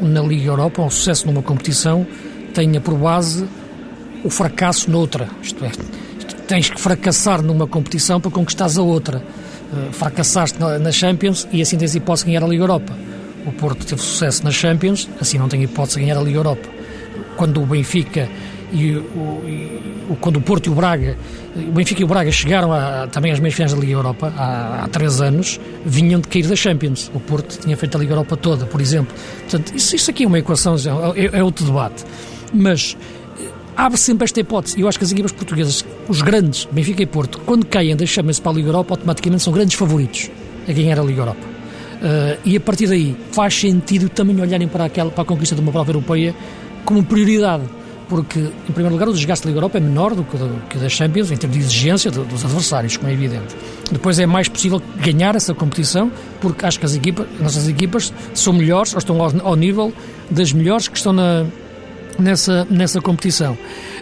na 0.00 0.22
Liga 0.22 0.46
Europa, 0.46 0.80
um 0.80 0.88
sucesso 0.88 1.26
numa 1.26 1.42
competição, 1.42 2.06
tenha 2.54 2.80
por 2.80 2.94
base 2.94 3.46
o 4.24 4.30
fracasso 4.30 4.90
noutra. 4.90 5.28
Isto 5.42 5.62
é, 5.66 5.70
tens 6.48 6.70
que 6.70 6.80
fracassar 6.80 7.42
numa 7.42 7.66
competição 7.66 8.18
para 8.18 8.30
conquistares 8.30 8.78
a 8.78 8.82
outra. 8.82 9.22
Uh, 9.70 9.92
fracassaste 9.92 10.58
na, 10.58 10.78
na, 10.78 10.90
Champions 10.90 11.46
e 11.52 11.60
assim 11.60 11.76
tens 11.76 11.94
hipótese 11.94 12.24
de 12.24 12.30
ganhar 12.30 12.42
a 12.42 12.48
Liga 12.48 12.62
Europa. 12.62 12.96
O 13.44 13.52
Porto 13.52 13.84
teve 13.84 14.00
sucesso 14.00 14.42
na 14.42 14.50
Champions, 14.50 15.06
assim 15.20 15.36
não 15.36 15.46
tem 15.48 15.62
hipótese 15.62 15.98
de 15.98 16.06
ganhar 16.06 16.18
a 16.18 16.22
Liga 16.22 16.38
Europa. 16.38 16.66
Quando 17.36 17.62
o 17.62 17.66
Benfica 17.66 18.30
e 18.74 20.16
quando 20.20 20.36
o 20.36 20.40
Porto 20.40 20.66
e 20.66 20.70
o 20.70 20.74
Braga, 20.74 21.16
o 21.56 21.72
Benfica 21.72 22.00
e 22.00 22.04
o 22.04 22.08
Braga 22.08 22.30
chegaram 22.32 22.72
a, 22.72 23.06
também 23.06 23.30
às 23.30 23.38
meias 23.38 23.54
finais 23.54 23.72
da 23.72 23.78
Liga 23.78 23.92
Europa 23.92 24.32
há, 24.36 24.84
há 24.84 24.88
três 24.88 25.20
anos, 25.20 25.60
vinham 25.86 26.20
de 26.20 26.26
cair 26.26 26.46
da 26.46 26.56
Champions. 26.56 27.10
O 27.14 27.20
Porto 27.20 27.60
tinha 27.60 27.76
feito 27.76 27.96
a 27.96 28.00
Liga 28.00 28.12
Europa 28.12 28.36
toda, 28.36 28.66
por 28.66 28.80
exemplo. 28.80 29.14
Portanto, 29.42 29.72
isso, 29.76 29.94
isso 29.94 30.10
aqui 30.10 30.24
é 30.24 30.26
uma 30.26 30.40
equação, 30.40 30.74
é, 30.74 31.20
é, 31.20 31.38
é 31.38 31.42
outro 31.44 31.64
debate. 31.64 32.04
Mas 32.52 32.96
eh, 33.38 33.48
abre 33.76 33.96
sempre 33.96 34.24
esta 34.24 34.40
hipótese. 34.40 34.80
Eu 34.80 34.88
acho 34.88 34.98
que 34.98 35.04
as 35.04 35.12
equipas 35.12 35.30
portuguesas, 35.30 35.84
os 36.08 36.20
grandes, 36.20 36.68
Benfica 36.72 37.02
e 37.02 37.06
Porto, 37.06 37.40
quando 37.46 37.64
caem 37.66 37.94
da 37.94 38.04
Champions 38.06 38.40
para 38.40 38.50
a 38.50 38.54
Liga 38.56 38.68
Europa, 38.70 38.94
automaticamente 38.94 39.44
são 39.44 39.52
grandes 39.52 39.78
favoritos 39.78 40.30
a 40.68 40.72
ganhar 40.72 40.98
a 40.98 41.02
Liga 41.04 41.20
Europa. 41.20 41.46
Uh, 41.94 42.38
e 42.44 42.56
a 42.56 42.60
partir 42.60 42.88
daí 42.88 43.16
faz 43.30 43.54
sentido 43.54 44.08
também 44.08 44.38
olharem 44.38 44.66
para, 44.66 44.84
aquela, 44.84 45.10
para 45.10 45.22
a 45.22 45.24
conquista 45.24 45.54
de 45.54 45.60
uma 45.60 45.70
prova 45.70 45.90
europeia 45.90 46.34
como 46.84 47.02
prioridade 47.02 47.62
porque, 48.08 48.38
em 48.38 48.72
primeiro 48.72 48.92
lugar, 48.92 49.08
o 49.08 49.12
desgaste 49.12 49.44
da 49.44 49.48
Liga 49.48 49.58
Europa 49.58 49.78
é 49.78 49.80
menor 49.80 50.14
do 50.14 50.24
que, 50.24 50.36
do 50.36 50.62
que 50.68 50.88
Champions, 50.88 51.30
em 51.30 51.36
termos 51.36 51.56
de 51.56 51.64
exigência 51.64 52.10
do, 52.10 52.24
dos 52.24 52.44
adversários, 52.44 52.96
como 52.96 53.08
é 53.08 53.12
evidente. 53.12 53.56
Depois 53.90 54.18
é 54.18 54.26
mais 54.26 54.48
possível 54.48 54.82
ganhar 54.98 55.34
essa 55.34 55.54
competição, 55.54 56.10
porque 56.40 56.66
acho 56.66 56.78
que 56.78 56.86
as 56.86 56.94
equipas, 56.94 57.26
nossas 57.40 57.68
equipas 57.68 58.12
são 58.34 58.52
melhores, 58.52 58.92
ou 58.92 58.98
estão 58.98 59.22
ao, 59.22 59.32
ao 59.46 59.56
nível 59.56 59.92
das 60.30 60.52
melhores 60.52 60.88
que 60.88 60.96
estão 60.96 61.12
na, 61.12 61.46
nessa, 62.18 62.66
nessa 62.70 63.00
competição. 63.00 63.56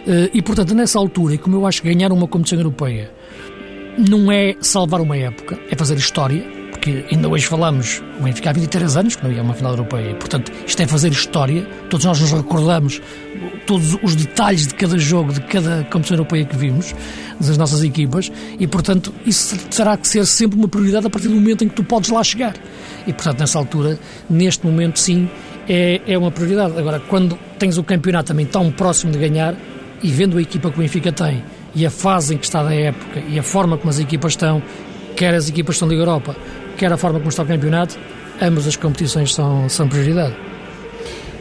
Eh, 0.07 0.31
e, 0.33 0.41
portanto, 0.41 0.73
nessa 0.75 0.99
altura, 0.99 1.35
e 1.35 1.37
como 1.37 1.55
eu 1.55 1.65
acho 1.65 1.81
que 1.81 1.93
ganhar 1.93 2.11
uma 2.11 2.27
competição 2.27 2.59
europeia 2.59 3.11
não 3.97 4.31
é 4.31 4.55
salvar 4.59 5.01
uma 5.01 5.15
época, 5.17 5.59
é 5.69 5.75
fazer 5.75 5.95
história, 5.97 6.43
porque 6.83 7.05
ainda 7.15 7.29
hoje 7.29 7.45
falamos, 7.45 8.03
o 8.19 8.23
Benfica 8.23 8.49
há 8.49 8.53
23 8.53 8.97
anos 8.97 9.15
que 9.15 9.23
não 9.23 9.31
ia 9.31 9.39
a 9.39 9.43
uma 9.43 9.53
final 9.53 9.71
europeia, 9.71 10.13
portanto, 10.15 10.51
isto 10.67 10.83
é 10.83 10.85
fazer 10.85 11.13
história, 11.13 11.65
todos 11.89 12.05
nós 12.05 12.19
nos 12.19 12.33
recordamos 12.33 13.01
todos 13.65 13.97
os 14.03 14.15
detalhes 14.17 14.67
de 14.67 14.73
cada 14.73 14.97
jogo, 14.97 15.31
de 15.31 15.39
cada 15.43 15.85
competição 15.85 16.17
europeia 16.17 16.43
que 16.43 16.57
vimos, 16.57 16.93
das 17.39 17.57
nossas 17.57 17.85
equipas, 17.85 18.29
e 18.59 18.67
portanto 18.67 19.13
isso 19.25 19.57
terá 19.69 19.95
que 19.95 20.05
ser 20.05 20.25
sempre 20.25 20.59
uma 20.59 20.67
prioridade 20.67 21.07
a 21.07 21.09
partir 21.09 21.29
do 21.29 21.35
momento 21.35 21.63
em 21.63 21.69
que 21.69 21.75
tu 21.75 21.85
podes 21.85 22.09
lá 22.09 22.21
chegar. 22.21 22.53
E 23.07 23.13
portanto, 23.13 23.39
nessa 23.39 23.57
altura, 23.57 23.97
neste 24.29 24.65
momento, 24.65 24.99
sim, 24.99 25.29
é, 25.69 26.01
é 26.05 26.17
uma 26.17 26.31
prioridade. 26.31 26.77
Agora, 26.77 26.99
quando 26.99 27.39
tens 27.57 27.77
o 27.77 27.83
campeonato 27.83 28.27
também 28.27 28.45
tão 28.45 28.69
próximo 28.69 29.09
de 29.13 29.19
ganhar, 29.19 29.55
e 30.01 30.11
vendo 30.11 30.37
a 30.37 30.41
equipa 30.41 30.69
que 30.69 30.79
o 30.79 30.81
Benfica 30.81 31.13
tem, 31.13 31.45
e 31.73 31.85
a 31.85 31.89
fase 31.89 32.35
em 32.35 32.37
que 32.37 32.43
está 32.43 32.61
da 32.61 32.75
época, 32.75 33.21
e 33.29 33.39
a 33.39 33.43
forma 33.43 33.77
como 33.77 33.89
as 33.89 33.99
equipas 33.99 34.33
estão, 34.33 34.61
quer 35.15 35.33
as 35.33 35.47
equipas 35.47 35.77
que 35.77 35.83
estão 35.83 35.87
da 35.87 35.95
Europa, 35.95 36.35
quer 36.77 36.91
a 36.91 36.97
forma 36.97 37.19
como 37.19 37.29
está 37.29 37.43
o 37.43 37.45
campeonato, 37.45 37.97
ambas 38.41 38.67
as 38.67 38.75
competições 38.75 39.33
são, 39.33 39.67
são 39.69 39.87
prioridade. 39.87 40.35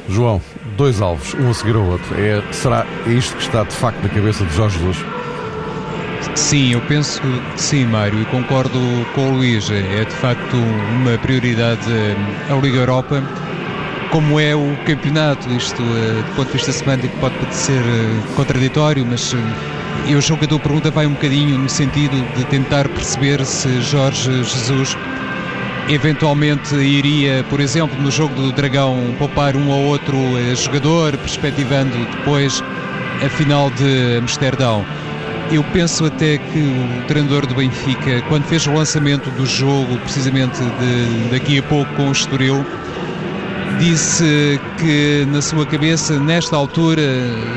João, 0.08 0.40
dois 0.76 1.00
alvos, 1.00 1.34
um 1.34 1.50
a 1.50 1.54
seguir 1.54 1.76
ao 1.76 1.84
outro. 1.84 2.14
É, 2.20 2.42
será 2.52 2.86
isto 3.06 3.36
que 3.36 3.42
está 3.42 3.62
de 3.64 3.74
facto 3.74 4.02
na 4.02 4.08
cabeça 4.08 4.44
de 4.44 4.54
Jorge 4.54 4.78
Jesus? 4.78 5.04
Sim, 6.34 6.72
eu 6.72 6.80
penso 6.82 7.20
que 7.20 7.60
sim, 7.60 7.84
Mário, 7.84 8.20
e 8.20 8.24
concordo 8.26 8.78
com 9.14 9.28
o 9.28 9.36
Luís. 9.36 9.70
É 9.70 10.04
de 10.04 10.14
facto 10.14 10.56
uma 10.56 11.18
prioridade 11.18 11.82
eh, 11.90 12.16
a 12.50 12.54
Liga 12.56 12.78
Europa, 12.78 13.22
como 14.10 14.40
é 14.40 14.54
o 14.54 14.76
campeonato. 14.86 15.48
Isto, 15.50 15.82
eh, 15.82 16.22
do 16.22 16.36
ponto 16.36 16.46
de 16.46 16.52
vista 16.54 16.72
semântico, 16.72 17.14
pode 17.18 17.34
parecer 17.36 17.80
eh, 17.80 18.34
contraditório, 18.34 19.04
mas 19.04 19.34
eu 20.08 20.18
acho 20.18 20.36
que 20.36 20.44
a 20.44 20.48
tua 20.48 20.58
pergunta 20.58 20.90
vai 20.90 21.06
um 21.06 21.12
bocadinho 21.12 21.58
no 21.58 21.68
sentido 21.68 22.16
de 22.34 22.44
tentar 22.46 22.88
perceber 22.88 23.44
se 23.44 23.80
Jorge 23.82 24.42
Jesus 24.42 24.96
eventualmente 25.88 26.74
iria, 26.76 27.44
por 27.50 27.60
exemplo, 27.60 28.00
no 28.00 28.10
jogo 28.10 28.34
do 28.34 28.52
Dragão, 28.52 29.14
poupar 29.18 29.56
um 29.56 29.68
ou 29.68 29.84
outro 29.84 30.16
eh, 30.16 30.54
jogador, 30.54 31.16
perspectivando 31.18 31.96
depois 32.16 32.62
a 33.24 33.28
final 33.28 33.70
de 33.70 34.16
Amsterdão. 34.18 34.84
eu 35.50 35.62
penso 35.64 36.06
até 36.06 36.38
que 36.38 36.58
o 36.58 37.06
treinador 37.06 37.46
do 37.46 37.54
Benfica, 37.54 38.22
quando 38.28 38.44
fez 38.44 38.66
o 38.66 38.72
lançamento 38.72 39.30
do 39.30 39.44
jogo, 39.44 39.98
precisamente 39.98 40.58
de, 40.58 41.30
daqui 41.30 41.58
a 41.58 41.62
pouco 41.62 41.92
com 41.94 42.08
o 42.08 42.12
Estoril, 42.12 42.64
disse 43.78 44.60
que 44.78 45.26
na 45.30 45.42
sua 45.42 45.66
cabeça, 45.66 46.18
nesta 46.18 46.56
altura, 46.56 47.02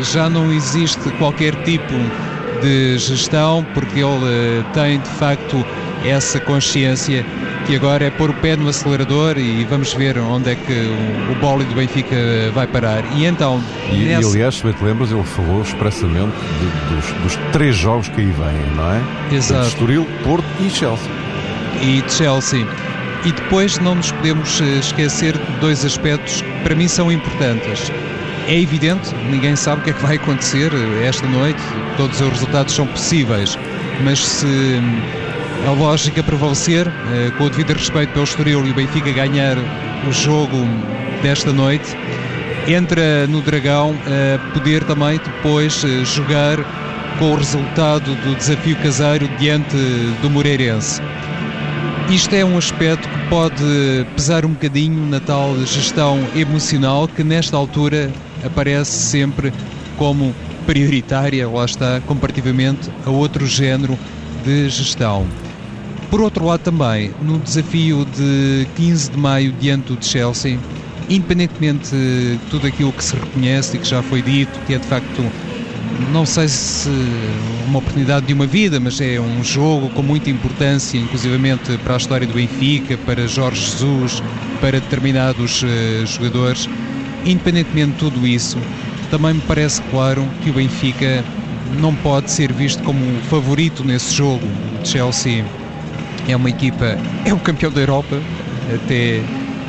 já 0.02 0.30
não 0.30 0.52
existe 0.52 1.10
qualquer 1.18 1.56
tipo 1.64 1.94
de 2.62 2.98
gestão, 2.98 3.66
porque 3.74 4.00
ele 4.00 4.64
tem 4.74 5.00
de 5.00 5.10
facto 5.10 5.66
essa 6.04 6.40
consciência 6.40 7.26
que 7.66 7.76
agora 7.76 8.06
é 8.06 8.10
pôr 8.12 8.30
o 8.30 8.34
pé 8.36 8.56
no 8.56 8.70
acelerador 8.70 9.38
e 9.38 9.66
vamos 9.66 9.94
ver 9.94 10.18
onde 10.20 10.52
é 10.52 10.56
que 10.56 10.72
o, 10.72 11.32
o 11.32 11.36
bólido 11.36 11.70
do 11.70 11.76
Benfica 11.76 12.16
vai 12.54 12.68
parar. 12.68 13.04
E 13.16 13.26
então. 13.26 13.62
E, 13.92 14.06
nessa... 14.06 14.22
e 14.22 14.32
aliás, 14.32 14.56
se 14.56 14.64
bem 14.64 14.74
te 14.74 14.84
lembras, 14.84 15.12
ele 15.12 15.24
falou 15.24 15.62
expressamente 15.62 16.36
de, 16.60 16.96
dos, 16.96 17.22
dos, 17.24 17.52
três 17.52 17.76
jogos 17.76 18.08
que 18.10 18.22
aí 18.22 18.28
vêm, 18.28 18.76
não 18.76 18.92
é? 18.92 19.02
Exato. 19.36 19.68
Estoril, 19.68 20.08
Porto 20.24 20.46
e 20.60 20.70
Chelsea. 20.70 21.12
E 21.82 22.04
Chelsea. 22.08 22.66
E 23.26 23.32
depois 23.32 23.80
não 23.80 23.96
nos 23.96 24.12
podemos 24.12 24.62
eh, 24.62 24.80
esquecer 24.80 25.36
de 25.36 25.52
dois 25.60 25.84
aspectos 25.84 26.42
que 26.42 26.64
para 26.64 26.76
mim 26.76 26.88
são 26.88 27.12
importantes. 27.12 27.92
É 28.48 28.60
evidente, 28.60 29.16
ninguém 29.32 29.56
sabe 29.56 29.82
o 29.82 29.84
que 29.84 29.90
é 29.90 29.94
que 29.94 30.02
vai 30.04 30.18
acontecer 30.18 30.72
eh, 30.72 31.08
esta 31.08 31.26
noite, 31.28 31.60
todos 31.98 32.22
os 32.22 32.30
resultados 32.30 32.76
são 32.76 32.86
possíveis, 32.86 33.58
mas 34.04 34.24
se 34.24 34.80
a 35.68 35.72
lógica 35.72 36.22
prevalecer, 36.22 36.88
eh, 36.88 37.32
com 37.38 37.46
o 37.46 37.50
devido 37.50 37.74
respeito 37.74 38.12
pelo 38.12 38.26
Estoril 38.26 38.66
e 38.66 38.72
o 38.72 38.74
Benfica 38.74 39.12
ganhar 39.12 39.58
o 40.08 40.12
jogo 40.12 40.58
desta 41.22 41.52
noite, 41.52 41.96
entra 42.68 43.26
no 43.28 43.42
Dragão 43.42 43.96
a 44.06 44.54
poder 44.54 44.84
também 44.84 45.18
depois 45.18 45.84
eh, 45.84 46.04
jogar 46.06 46.58
com 47.18 47.32
o 47.32 47.36
resultado 47.36 48.14
do 48.16 48.36
desafio 48.36 48.76
caseiro 48.78 49.28
diante 49.40 49.76
do 50.22 50.30
Moreirense. 50.30 51.02
Isto 52.10 52.36
é 52.36 52.46
um 52.46 52.58
aspecto 52.58 53.08
que 53.08 53.30
pode 53.30 54.06
pesar 54.16 54.46
um 54.46 54.50
bocadinho 54.50 55.08
na 55.08 55.20
tal 55.20 55.58
gestão 55.66 56.20
emocional 56.36 57.08
que 57.08 57.24
nesta 57.24 57.58
altura 57.58 58.12
aparece 58.46 58.92
sempre 58.92 59.52
como 59.98 60.36
prioritária, 60.68 61.48
lá 61.48 61.66
está, 61.66 62.02
comparativamente 62.02 62.92
a 63.06 63.10
outro 63.10 63.48
género 63.48 63.98
de 64.44 64.70
gestão. 64.70 65.26
Por 66.16 66.22
outro 66.22 66.46
lado, 66.46 66.62
também, 66.62 67.12
no 67.22 67.38
desafio 67.38 68.06
de 68.06 68.66
15 68.78 69.12
de 69.12 69.18
maio 69.18 69.52
diante 69.52 69.92
do 69.92 70.02
Chelsea, 70.02 70.58
independentemente 71.10 71.90
de 71.90 72.40
tudo 72.50 72.66
aquilo 72.68 72.94
que 72.94 73.04
se 73.04 73.18
reconhece 73.18 73.76
e 73.76 73.80
que 73.82 73.86
já 73.86 74.02
foi 74.02 74.22
dito, 74.22 74.58
que 74.66 74.76
é 74.76 74.78
de 74.78 74.88
facto, 74.88 75.30
não 76.14 76.26
sei 76.26 76.48
se 76.48 76.90
uma 77.68 77.80
oportunidade 77.80 78.28
de 78.28 78.32
uma 78.32 78.48
vida, 78.48 78.80
mas 78.80 79.02
é 79.02 79.20
um 79.20 79.44
jogo 79.44 79.90
com 79.90 80.02
muita 80.02 80.30
importância, 80.30 80.98
inclusivamente 80.98 81.78
para 81.80 81.96
a 81.96 81.98
história 81.98 82.26
do 82.26 82.34
Benfica, 82.34 82.98
para 83.00 83.28
Jorge 83.28 83.60
Jesus, 83.72 84.24
para 84.62 84.80
determinados 84.80 85.64
uh, 85.64 85.68
jogadores. 86.06 86.70
Independentemente 87.26 87.92
de 87.92 87.98
tudo 87.98 88.26
isso, 88.26 88.58
também 89.12 89.34
me 89.34 89.42
parece 89.42 89.82
claro 89.92 90.26
que 90.42 90.50
o 90.50 90.54
Benfica 90.54 91.26
não 91.78 91.94
pode 91.94 92.32
ser 92.32 92.54
visto 92.54 92.82
como 92.84 93.02
favorito 93.30 93.84
nesse 93.84 94.14
jogo. 94.14 94.48
O 94.82 94.86
Chelsea 94.88 95.44
é 96.28 96.36
uma 96.36 96.50
equipa, 96.50 96.98
é 97.24 97.34
o 97.34 97.40
campeão 97.40 97.72
da 97.72 97.82
Europa, 97.82 98.22
até 98.74 99.22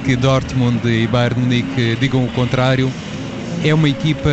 que 0.04 0.16
Dortmund 0.16 0.86
e 0.88 1.06
Bayern 1.06 1.40
Munique 1.40 1.96
digam 2.00 2.24
o 2.24 2.28
contrário. 2.28 2.90
É 3.64 3.74
uma 3.74 3.88
equipa 3.88 4.30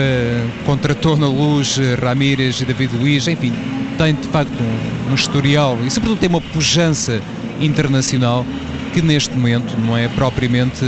contratou 0.66 1.18
na 1.18 1.28
luz 1.28 1.80
Ramírez 2.02 2.62
e 2.62 2.66
David 2.66 2.96
Luiz, 2.96 3.28
enfim, 3.28 3.54
tem 3.98 4.14
de 4.14 4.28
facto 4.28 4.54
um, 4.62 5.12
um 5.12 5.16
historial 5.16 5.78
e 5.84 5.90
sobretudo 5.90 6.20
tem 6.20 6.30
uma 6.30 6.42
pujança 6.42 7.22
internacional 7.60 8.46
que 8.94 9.02
neste 9.02 9.34
momento 9.36 9.76
não 9.80 9.98
é 9.98 10.08
propriamente 10.10 10.86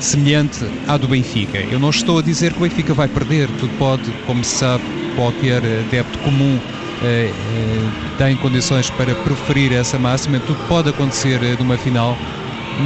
semelhante 0.00 0.64
à 0.86 0.96
do 0.96 1.08
Benfica. 1.08 1.58
Eu 1.58 1.78
não 1.78 1.90
estou 1.90 2.18
a 2.18 2.22
dizer 2.22 2.52
que 2.52 2.58
o 2.58 2.62
Benfica 2.62 2.94
vai 2.94 3.08
perder, 3.08 3.48
tudo 3.58 3.72
pode, 3.78 4.10
como 4.26 4.44
se 4.44 4.58
sabe, 4.58 4.84
qualquer 5.16 5.58
adepto 5.58 6.18
comum 6.20 6.60
eh, 7.02 7.30
eh, 7.32 7.88
tem 8.16 8.36
condições 8.36 8.88
para 8.90 9.14
preferir 9.14 9.72
essa 9.72 9.98
máxima, 9.98 10.38
tudo 10.40 10.58
pode 10.68 10.90
acontecer 10.90 11.42
eh, 11.42 11.56
numa 11.58 11.76
final, 11.76 12.16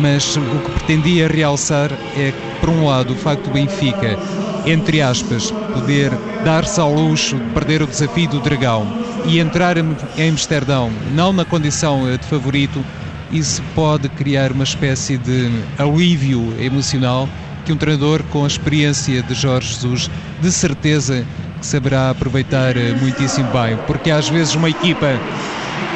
mas 0.00 0.36
o 0.36 0.40
que 0.40 0.70
pretendia 0.70 1.28
realçar 1.28 1.92
é 2.16 2.32
por 2.60 2.70
um 2.70 2.86
lado, 2.86 3.12
o 3.12 3.16
facto 3.16 3.44
do 3.44 3.50
Benfica, 3.50 4.18
entre 4.64 5.02
aspas, 5.02 5.50
poder 5.72 6.12
dar-se 6.44 6.80
ao 6.80 6.92
luxo 6.92 7.36
de 7.36 7.50
perder 7.52 7.82
o 7.82 7.86
desafio 7.86 8.28
do 8.28 8.40
Dragão 8.40 8.86
e 9.26 9.38
entrar 9.38 9.76
em 9.76 10.30
Amsterdão 10.30 10.90
não 11.14 11.32
na 11.32 11.44
condição 11.44 12.10
de 12.10 12.26
favorito, 12.26 12.84
isso 13.30 13.62
pode 13.74 14.08
criar 14.08 14.52
uma 14.52 14.64
espécie 14.64 15.18
de 15.18 15.50
alívio 15.78 16.54
emocional 16.58 17.28
que 17.64 17.72
um 17.72 17.76
treinador 17.76 18.22
com 18.24 18.44
a 18.44 18.46
experiência 18.46 19.22
de 19.22 19.34
Jorge 19.34 19.74
Jesus 19.74 20.08
de 20.40 20.52
certeza 20.52 21.26
que 21.58 21.66
saberá 21.66 22.10
aproveitar 22.10 22.76
eh, 22.76 22.94
muitíssimo 23.00 23.48
bem, 23.50 23.76
porque 23.86 24.10
às 24.10 24.28
vezes 24.28 24.54
uma 24.54 24.70
equipa 24.70 25.18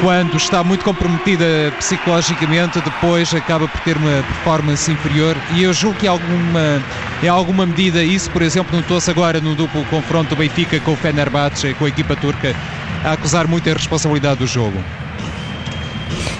quando 0.01 0.35
está 0.35 0.63
muito 0.63 0.83
comprometida 0.83 1.45
psicologicamente, 1.77 2.81
depois 2.81 3.33
acaba 3.33 3.67
por 3.67 3.79
ter 3.81 3.97
uma 3.97 4.23
performance 4.23 4.91
inferior 4.91 5.35
e 5.55 5.63
eu 5.63 5.73
julgo 5.73 5.97
que 5.99 6.07
alguma, 6.07 6.81
em 7.21 7.27
alguma 7.27 7.65
medida 7.65 8.03
isso, 8.03 8.29
por 8.31 8.41
exemplo, 8.41 8.75
notou-se 8.75 9.09
agora 9.11 9.39
no 9.39 9.53
duplo 9.55 9.85
confronto 9.85 10.29
do 10.29 10.35
Benfica 10.35 10.79
com 10.79 10.93
o 10.93 10.95
Fenerbahçe, 10.95 11.73
com 11.75 11.85
a 11.85 11.89
equipa 11.89 12.15
turca, 12.15 12.55
a 13.03 13.13
acusar 13.13 13.47
muito 13.47 13.69
a 13.69 13.73
responsabilidade 13.73 14.39
do 14.39 14.47
jogo. 14.47 14.83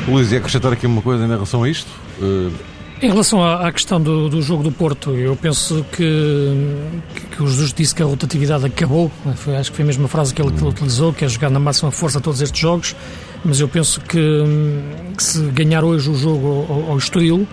Luís, 0.07 0.31
e 0.31 0.37
acrescentar 0.37 0.73
aqui 0.73 0.87
uma 0.87 1.01
coisa 1.01 1.23
em 1.23 1.27
relação 1.27 1.63
a 1.63 1.69
isto? 1.69 1.89
Uh... 2.19 2.70
Em 3.01 3.09
relação 3.09 3.43
à, 3.43 3.67
à 3.67 3.71
questão 3.71 3.99
do, 3.99 4.29
do, 4.29 4.43
jogo 4.43 4.61
do 4.61 4.71
Porto, 4.71 5.09
eu 5.15 5.35
penso 5.35 5.83
que, 5.91 5.97
que, 7.15 7.21
que 7.35 7.41
o 7.41 7.47
Jesus 7.47 7.73
disse 7.73 7.95
que 7.95 8.03
a 8.03 8.05
rotatividade 8.05 8.63
acabou. 8.63 9.11
Foi, 9.37 9.55
acho 9.55 9.71
que 9.71 9.77
foi 9.77 9.83
a 9.83 9.87
mesma 9.87 10.07
frase 10.07 10.31
que 10.31 10.39
ele, 10.39 10.51
que 10.51 10.59
ele 10.59 10.69
utilizou, 10.69 11.11
que 11.11 11.25
é 11.25 11.27
jogar 11.27 11.49
na 11.49 11.59
máxima 11.59 11.89
força 11.89 12.21
todos 12.21 12.41
estes 12.41 12.61
jogos. 12.61 12.95
Mas 13.43 13.59
eu 13.59 13.67
penso 13.67 13.99
que, 14.01 14.43
que 15.17 15.23
se 15.23 15.39
ganhar 15.47 15.83
hoje 15.83 16.11
o 16.11 16.15
jogo 16.15 16.67
ao, 16.69 16.91
ao 16.91 16.97
Estoril, 16.99 17.47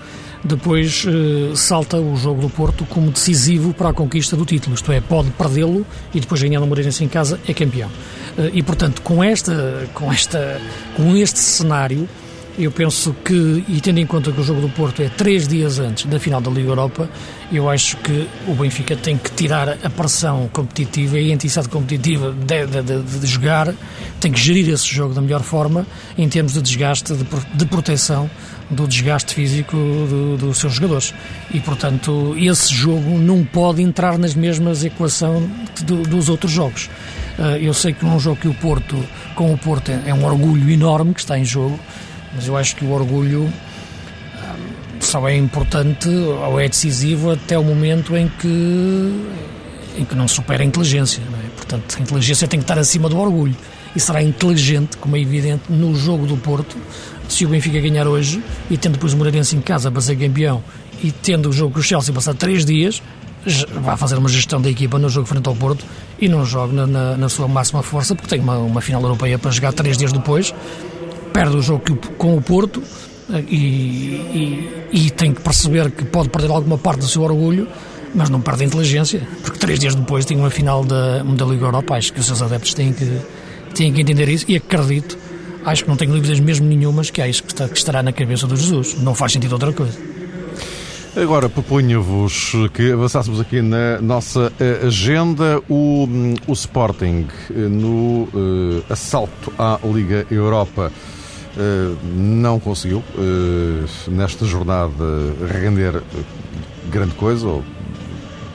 depois 0.44 1.06
eh, 1.08 1.56
salta 1.56 1.96
o 1.96 2.14
jogo 2.14 2.42
do 2.42 2.50
Porto 2.50 2.84
como 2.84 3.11
decisivo 3.11 3.72
para 3.72 3.88
a 3.88 3.92
conquista 3.94 4.37
do 4.37 4.44
título. 4.44 4.74
Isto 4.74 4.92
é, 4.92 5.00
pode 5.00 5.30
perdê-lo 5.30 5.87
e 6.12 6.20
depois 6.20 6.42
ganhando 6.42 6.64
o 6.64 6.66
Moreirense 6.66 7.02
em 7.02 7.08
casa 7.08 7.40
é 7.48 7.54
campeão. 7.54 7.88
Eh, 8.37 8.50
e 8.52 8.62
portanto, 8.62 9.00
com 9.00 9.24
esta, 9.24 9.88
com 9.94 10.12
esta, 10.12 10.61
com 10.94 11.16
este 11.16 11.38
cenário 11.38 12.06
eu 12.58 12.72
penso 12.72 13.14
que, 13.24 13.64
e 13.68 13.80
tendo 13.80 14.00
em 14.00 14.06
conta 14.06 14.32
que 14.32 14.40
o 14.40 14.42
jogo 14.42 14.60
do 14.60 14.68
Porto 14.68 15.00
é 15.00 15.08
três 15.08 15.46
dias 15.46 15.78
antes 15.78 16.06
da 16.06 16.18
final 16.18 16.40
da 16.40 16.50
Liga 16.50 16.70
Europa, 16.70 17.08
eu 17.52 17.70
acho 17.70 17.96
que 17.98 18.28
o 18.48 18.54
Benfica 18.54 18.96
tem 18.96 19.16
que 19.16 19.30
tirar 19.30 19.78
a 19.82 19.88
pressão 19.88 20.50
competitiva 20.52 21.20
e 21.20 21.30
a 21.30 21.34
intensidade 21.34 21.68
competitiva 21.68 22.32
de, 22.32 22.66
de, 22.66 22.82
de, 22.82 23.18
de 23.20 23.26
jogar, 23.28 23.72
tem 24.18 24.32
que 24.32 24.40
gerir 24.40 24.68
esse 24.70 24.92
jogo 24.92 25.14
da 25.14 25.20
melhor 25.20 25.42
forma 25.42 25.86
em 26.16 26.28
termos 26.28 26.54
de 26.54 26.60
desgaste, 26.60 27.14
de, 27.14 27.66
proteção 27.66 28.28
do 28.68 28.88
desgaste 28.88 29.34
físico 29.34 29.76
do, 29.76 30.36
dos 30.36 30.58
seus 30.58 30.74
jogadores. 30.74 31.14
E, 31.54 31.60
portanto, 31.60 32.34
esse 32.36 32.74
jogo 32.74 33.18
não 33.18 33.44
pode 33.44 33.82
entrar 33.82 34.18
nas 34.18 34.34
mesmas 34.34 34.84
equações 34.84 35.48
do, 35.84 36.02
dos 36.02 36.28
outros 36.28 36.50
jogos. 36.50 36.90
Eh, 37.38 37.60
eu 37.62 37.72
sei 37.72 37.92
que 37.92 38.04
num 38.04 38.18
jogo 38.18 38.36
que 38.40 38.48
o 38.48 38.54
Porto, 38.54 38.96
com 39.36 39.52
o 39.52 39.56
Porto, 39.56 39.92
é 39.92 40.12
um 40.12 40.24
orgulho 40.24 40.68
enorme 40.68 41.14
que 41.14 41.20
está 41.20 41.38
em 41.38 41.44
jogo, 41.44 41.78
mas 42.34 42.46
eu 42.46 42.56
acho 42.56 42.76
que 42.76 42.84
o 42.84 42.90
orgulho 42.90 43.42
hum, 43.42 43.50
só 45.00 45.28
é 45.28 45.36
importante 45.36 46.08
ou 46.08 46.60
é 46.60 46.68
decisivo 46.68 47.32
até 47.32 47.58
o 47.58 47.64
momento 47.64 48.16
em 48.16 48.28
que, 48.28 49.24
em 49.98 50.04
que 50.04 50.14
não 50.14 50.28
supera 50.28 50.62
a 50.62 50.66
inteligência. 50.66 51.20
É? 51.20 51.48
Portanto, 51.56 51.96
a 51.98 52.02
inteligência 52.02 52.46
tem 52.48 52.58
que 52.58 52.64
estar 52.64 52.78
acima 52.78 53.08
do 53.08 53.18
orgulho. 53.18 53.56
E 53.96 54.00
será 54.00 54.22
inteligente, 54.22 54.96
como 54.98 55.16
é 55.16 55.20
evidente, 55.20 55.64
no 55.70 55.94
jogo 55.94 56.26
do 56.26 56.36
Porto, 56.36 56.76
se 57.28 57.44
o 57.44 57.48
Benfica 57.48 57.80
ganhar 57.80 58.06
hoje 58.06 58.42
e 58.70 58.76
tendo 58.76 58.94
depois 58.94 59.12
o 59.12 59.16
Moreirense 59.16 59.56
em 59.56 59.60
casa 59.60 59.90
para 59.90 60.00
ser 60.00 60.16
campeão 60.16 60.62
e 61.02 61.12
tendo 61.12 61.48
o 61.48 61.52
jogo 61.52 61.74
com 61.74 61.80
o 61.80 61.82
Chelsea 61.82 62.12
passar 62.12 62.34
três 62.34 62.64
dias, 62.64 63.02
vai 63.80 63.96
fazer 63.96 64.16
uma 64.16 64.28
gestão 64.28 64.60
da 64.60 64.68
equipa 64.68 64.98
no 64.98 65.08
jogo 65.08 65.26
frente 65.26 65.46
ao 65.48 65.54
Porto 65.54 65.84
e 66.18 66.28
não 66.28 66.44
joga 66.44 66.72
na, 66.72 66.86
na, 66.86 67.16
na, 67.16 67.28
sua 67.28 67.46
máxima 67.46 67.82
força 67.82 68.14
porque 68.14 68.28
tem 68.28 68.40
uma, 68.40 68.58
uma 68.58 68.80
final 68.80 69.00
europeia 69.02 69.38
para 69.38 69.50
jogar 69.50 69.72
três 69.72 69.96
dias 69.96 70.12
depois 70.12 70.54
perde 71.32 71.56
o 71.56 71.62
jogo 71.62 71.96
com 72.16 72.36
o 72.36 72.42
Porto 72.42 72.82
eh, 73.32 73.44
e, 73.48 73.56
e, 74.92 75.06
e, 75.06 75.10
tem 75.10 75.32
que 75.32 75.40
perceber 75.40 75.90
que 75.90 76.04
pode 76.04 76.28
perder 76.28 76.50
alguma 76.50 76.78
parte 76.78 77.00
do 77.00 77.08
seu 77.08 77.22
orgulho, 77.22 77.68
mas 78.14 78.30
não 78.30 78.40
perde 78.40 78.64
a 78.64 78.66
inteligência, 78.66 79.26
porque 79.42 79.58
três 79.58 79.78
dias 79.78 79.94
depois 79.94 80.24
tem 80.24 80.36
uma 80.36 80.50
final 80.50 80.84
da, 80.84 81.22
da 81.22 81.44
Liga 81.44 81.66
Europa. 81.66 81.94
Acho 81.94 82.12
que 82.12 82.20
os 82.20 82.26
seus 82.26 82.42
adeptos 82.42 82.74
têm 82.74 82.92
que, 82.92 83.20
têm 83.74 83.92
que 83.92 84.00
entender 84.00 84.28
isso 84.28 84.44
e 84.48 84.56
acredito, 84.56 85.18
acho 85.64 85.84
que 85.84 85.88
não 85.88 85.96
tenho 85.96 86.12
dúvidas 86.12 86.40
mesmo 86.40 86.66
nenhumas 86.66 87.10
que 87.10 87.20
é 87.20 87.28
isso 87.28 87.42
que, 87.42 87.52
está, 87.52 87.68
que 87.68 87.76
estará 87.76 88.02
na 88.02 88.12
cabeça 88.12 88.46
do 88.46 88.56
Jesus. 88.56 88.96
Não 89.00 89.14
faz 89.14 89.32
sentido 89.32 89.52
outra 89.52 89.72
coisa. 89.72 89.98
Agora 91.20 91.48
proponho-vos 91.48 92.52
que 92.72 92.92
avançássemos 92.92 93.40
aqui 93.40 93.60
na 93.60 94.00
nossa 94.00 94.52
eh, 94.60 94.86
agenda 94.86 95.60
o, 95.68 96.06
o 96.46 96.52
Sporting 96.52 97.26
eh, 97.50 97.54
no 97.54 98.28
uh, 98.32 98.84
assalto 98.88 99.52
à 99.58 99.80
Liga 99.82 100.24
Europa. 100.30 100.92
Uh, 101.56 101.96
não 102.14 102.61
conseguiu 102.61 102.98
uh, 102.98 104.11
nesta 104.11 104.44
jornada 104.44 105.04
render 105.50 106.02
grande 106.90 107.14
coisa, 107.14 107.46
ou 107.46 107.64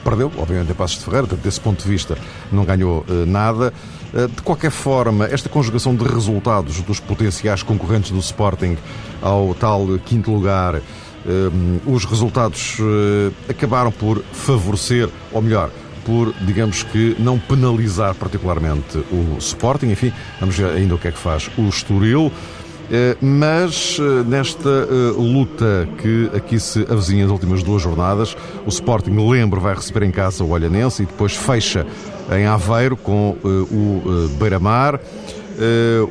perdeu, 0.02 0.30
obviamente, 0.38 0.70
em 0.70 0.74
Passos 0.74 0.98
de 0.98 1.04
Ferreira, 1.04 1.26
portanto, 1.26 1.44
desse 1.44 1.60
ponto 1.60 1.82
de 1.82 1.88
vista 1.88 2.16
não 2.52 2.64
ganhou 2.64 3.04
nada. 3.26 3.72
De 4.12 4.42
qualquer 4.42 4.70
forma, 4.70 5.24
esta 5.26 5.48
conjugação 5.48 5.96
de 5.96 6.04
resultados 6.04 6.80
dos 6.82 7.00
potenciais 7.00 7.62
concorrentes 7.62 8.10
do 8.10 8.18
Sporting 8.18 8.76
ao 9.20 9.54
tal 9.54 9.86
quinto 10.04 10.30
lugar 10.30 10.80
os 11.86 12.04
resultados 12.04 12.76
eh, 12.80 13.32
acabaram 13.50 13.90
por 13.90 14.22
favorecer, 14.32 15.08
ou 15.32 15.40
melhor, 15.40 15.70
por, 16.04 16.34
digamos 16.42 16.82
que, 16.82 17.16
não 17.18 17.38
penalizar 17.38 18.14
particularmente 18.14 18.98
o 19.10 19.36
Sporting. 19.38 19.86
Enfim, 19.86 20.12
vamos 20.38 20.56
ver 20.56 20.70
ainda 20.70 20.94
o 20.94 20.98
que 20.98 21.08
é 21.08 21.12
que 21.12 21.18
faz 21.18 21.50
o 21.56 21.66
Estoril. 21.68 22.30
Eh, 22.90 23.16
mas 23.20 23.98
eh, 23.98 24.24
nesta 24.26 24.68
luta 25.16 25.88
que 25.98 26.30
aqui 26.34 26.60
se 26.60 26.86
avizinha 26.90 27.24
nas 27.24 27.32
últimas 27.32 27.62
duas 27.62 27.82
jornadas, 27.82 28.36
o 28.66 28.68
Sporting, 28.68 29.16
lembro, 29.30 29.60
vai 29.60 29.74
receber 29.74 30.04
em 30.04 30.10
casa 30.10 30.44
o 30.44 30.50
Olhanense 30.50 31.02
e 31.02 31.06
depois 31.06 31.34
fecha 31.34 31.86
em 32.32 32.46
Aveiro 32.46 32.96
com 32.96 33.36
o 33.42 34.28
Beira-Mar. 34.38 35.00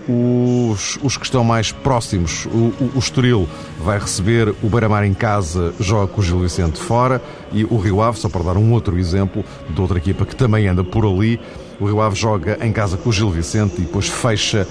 Os, 0.07 0.97
os, 1.03 1.17
que 1.17 1.25
estão 1.25 1.43
mais 1.43 1.71
próximos, 1.71 2.45
o, 2.45 2.71
o, 2.81 2.91
o 2.95 2.99
Estoril 2.99 3.47
vai 3.83 3.99
receber 3.99 4.55
o 4.63 4.69
Beira-Mar 4.69 5.03
em 5.03 5.13
casa, 5.13 5.73
joga 5.81 6.07
com 6.07 6.21
o 6.21 6.23
Gil 6.23 6.39
Vicente 6.39 6.79
fora 6.79 7.21
e 7.51 7.65
o 7.65 7.77
Rio 7.77 8.01
Ave, 8.01 8.17
só 8.19 8.29
para 8.29 8.41
dar 8.41 8.57
um 8.57 8.71
outro 8.71 8.97
exemplo 8.97 9.43
de 9.69 9.81
outra 9.81 9.97
equipa 9.97 10.25
que 10.25 10.35
também 10.35 10.65
anda 10.67 10.81
por 10.83 11.05
ali, 11.05 11.41
o 11.79 11.85
Rio 11.85 12.01
Ave 12.01 12.15
joga 12.15 12.57
em 12.61 12.71
casa 12.71 12.95
com 12.95 13.09
o 13.09 13.11
Gil 13.11 13.29
Vicente 13.29 13.75
e 13.79 13.81
depois 13.81 14.07
fecha 14.07 14.65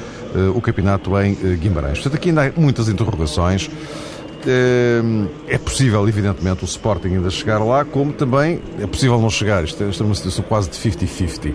o 0.55 0.61
campeonato 0.61 1.19
em 1.21 1.33
uh, 1.33 1.57
Guimarães. 1.57 1.99
Portanto, 1.99 2.15
aqui 2.15 2.29
ainda 2.31 2.47
há 2.47 2.61
muitas 2.61 2.89
interrogações. 2.89 3.71
É 5.47 5.57
possível, 5.57 6.09
evidentemente, 6.09 6.65
o 6.65 6.67
Sporting 6.67 7.15
ainda 7.15 7.31
chegar 7.31 7.59
lá, 7.59 7.85
como 7.85 8.13
também 8.13 8.61
é 8.81 8.87
possível 8.89 9.21
não 9.21 9.31
chegar. 9.31 9.63
Isto 9.63 9.85
é, 9.85 9.89
isto 9.89 10.03
é 10.03 10.07
uma 10.07 10.15
situação 10.17 10.45
quase 10.49 10.69
de 10.69 10.77
50-50. 10.77 11.55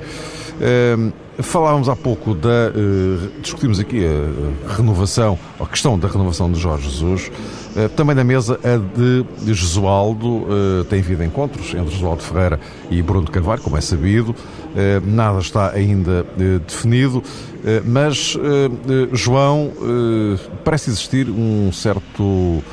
Falávamos 1.39 1.88
há 1.88 1.96
pouco 1.96 2.34
da. 2.34 2.72
Uh, 2.76 3.41
discutimos 3.41 3.80
aqui 3.80 4.04
a 4.67 4.74
renovação, 4.74 5.38
a 5.60 5.65
questão 5.67 5.98
da 5.98 6.08
renovação 6.08 6.52
de 6.52 6.60
Jorge 6.60 6.89
Jesus. 6.89 7.32
Uh, 7.76 7.88
também 7.89 8.15
na 8.15 8.24
mesa 8.24 8.60
a 8.63 8.78
de, 8.78 9.24
de 9.46 9.54
Jesualdo. 9.54 10.28
Uh, 10.28 10.84
tem 10.89 11.00
havido 11.00 11.24
encontros 11.24 11.76
entre 11.76 11.91
Jesualdo 11.91 12.24
Ferreira 12.24 12.60
e 12.89 13.04
Bruno 13.04 13.30
Carvalho, 13.30 13.62
como 13.62 13.78
é 13.78 13.82
sabido. 13.82 14.36
nada 15.04 15.39
está 15.39 15.72
ainda 15.72 16.26
definido, 16.65 17.24
mas, 17.86 18.38
João, 19.12 19.72
parece 20.63 20.89
existir 20.89 21.30
um 21.30 21.72
certo 21.72 22.63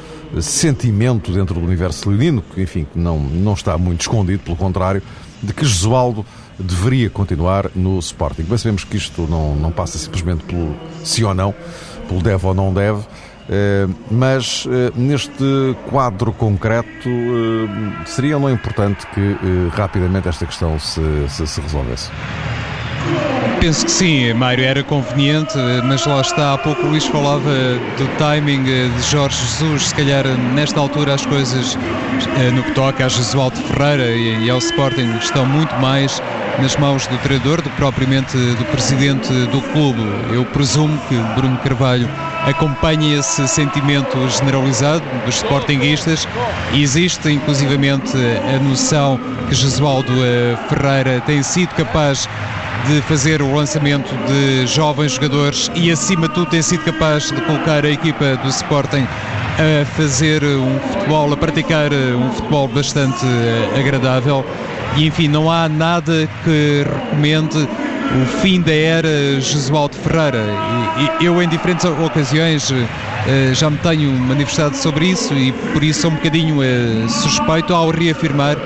sentimento 0.40 1.32
dentro 1.32 1.54
do 1.54 1.64
universo 1.64 2.08
leonino, 2.08 2.42
que, 2.54 2.62
enfim, 2.62 2.86
não, 2.94 3.18
não 3.18 3.54
está 3.54 3.76
muito 3.78 4.02
escondido, 4.02 4.42
pelo 4.42 4.56
contrário, 4.56 5.02
de 5.42 5.52
que 5.52 5.64
Jesualdo 5.64 6.24
deveria 6.58 7.10
continuar 7.10 7.70
no 7.74 7.98
Sporting. 7.98 8.46
Mas 8.48 8.62
sabemos 8.62 8.84
que 8.84 8.96
isto 8.96 9.26
não, 9.28 9.54
não 9.56 9.70
passa 9.70 9.98
simplesmente 9.98 10.44
pelo 10.44 10.74
sim 11.02 11.24
ou 11.24 11.34
não, 11.34 11.54
pelo 12.08 12.22
deve 12.22 12.46
ou 12.46 12.54
não 12.54 12.72
deve. 12.72 13.04
Eh, 13.48 13.86
mas 14.10 14.66
eh, 14.70 14.90
neste 14.94 15.76
quadro 15.90 16.32
concreto 16.32 17.08
eh, 17.08 18.06
seria 18.06 18.38
não 18.38 18.50
importante 18.50 19.06
que 19.08 19.36
rapidamente 19.72 20.28
esta 20.28 20.46
questão 20.46 20.78
se, 20.78 21.00
se, 21.28 21.46
se 21.46 21.60
resolvesse? 21.60 22.10
Penso 23.60 23.84
que 23.84 23.90
sim, 23.90 24.32
Mário, 24.32 24.64
era 24.64 24.82
conveniente, 24.82 25.58
mas 25.84 26.06
lá 26.06 26.22
está, 26.22 26.54
há 26.54 26.58
pouco 26.58 26.82
o 26.82 26.90
Luís 26.90 27.04
falava 27.04 27.50
do 27.98 28.18
timing 28.18 28.64
de 28.64 29.02
Jorge 29.10 29.36
Jesus, 29.36 29.88
se 29.88 29.94
calhar 29.94 30.26
nesta 30.54 30.80
altura 30.80 31.14
as 31.14 31.26
coisas 31.26 31.76
no 32.54 32.62
que 32.62 32.72
toca 32.72 33.04
a 33.04 33.08
Jesualdo 33.08 33.56
Ferreira 33.58 34.10
e 34.10 34.48
ao 34.48 34.58
Sporting 34.58 35.16
estão 35.18 35.44
muito 35.44 35.74
mais 35.76 36.22
nas 36.60 36.76
mãos 36.76 37.06
do 37.06 37.16
treinador 37.18 37.62
do 37.62 37.70
propriamente 37.70 38.36
do 38.36 38.64
presidente 38.66 39.28
do 39.46 39.60
clube. 39.72 40.00
Eu 40.32 40.44
presumo 40.46 40.98
que 41.08 41.16
Bruno 41.34 41.56
Carvalho 41.58 42.08
acompanha 42.46 43.18
esse 43.18 43.46
sentimento 43.48 44.16
generalizado 44.28 45.04
dos 45.24 45.36
sportinguistas 45.36 46.28
existe 46.74 47.30
inclusivamente 47.30 48.12
a 48.54 48.58
noção 48.62 49.18
que 49.48 49.54
Jesualdo 49.54 50.12
eh, 50.24 50.56
Ferreira 50.68 51.20
tem 51.22 51.42
sido 51.42 51.74
capaz 51.74 52.28
de 52.86 53.00
fazer 53.02 53.40
o 53.40 53.54
lançamento 53.54 54.14
de 54.26 54.66
jovens 54.66 55.12
jogadores 55.12 55.70
e 55.74 55.90
acima 55.90 56.28
de 56.28 56.34
tudo 56.34 56.50
tem 56.50 56.60
sido 56.60 56.84
capaz 56.84 57.30
de 57.30 57.40
colocar 57.42 57.84
a 57.84 57.90
equipa 57.90 58.36
do 58.36 58.48
Sporting 58.48 59.06
a 59.56 59.84
fazer 59.86 60.42
um 60.44 60.78
futebol, 60.80 61.32
a 61.32 61.36
praticar 61.36 61.90
um 61.92 62.30
futebol 62.32 62.68
bastante 62.68 63.24
eh, 63.24 63.80
agradável 63.80 64.44
e 64.96 65.06
enfim, 65.06 65.28
não 65.28 65.50
há 65.50 65.68
nada 65.68 66.28
que 66.44 66.84
recomende 66.84 67.68
o 68.22 68.26
fim 68.40 68.60
da 68.60 68.72
era 68.72 69.40
Jesualdo 69.40 69.96
Ferreira. 69.96 70.44
E, 71.20 71.24
eu, 71.24 71.42
em 71.42 71.48
diferentes 71.48 71.84
ocasiões, 71.84 72.70
eh, 73.26 73.52
já 73.54 73.70
me 73.70 73.78
tenho 73.78 74.10
manifestado 74.12 74.76
sobre 74.76 75.06
isso 75.06 75.34
e 75.34 75.52
por 75.72 75.82
isso 75.82 76.02
sou 76.02 76.10
um 76.10 76.14
bocadinho 76.14 76.62
eh, 76.62 77.08
suspeito 77.08 77.74
ao 77.74 77.90
reafirmar 77.90 78.56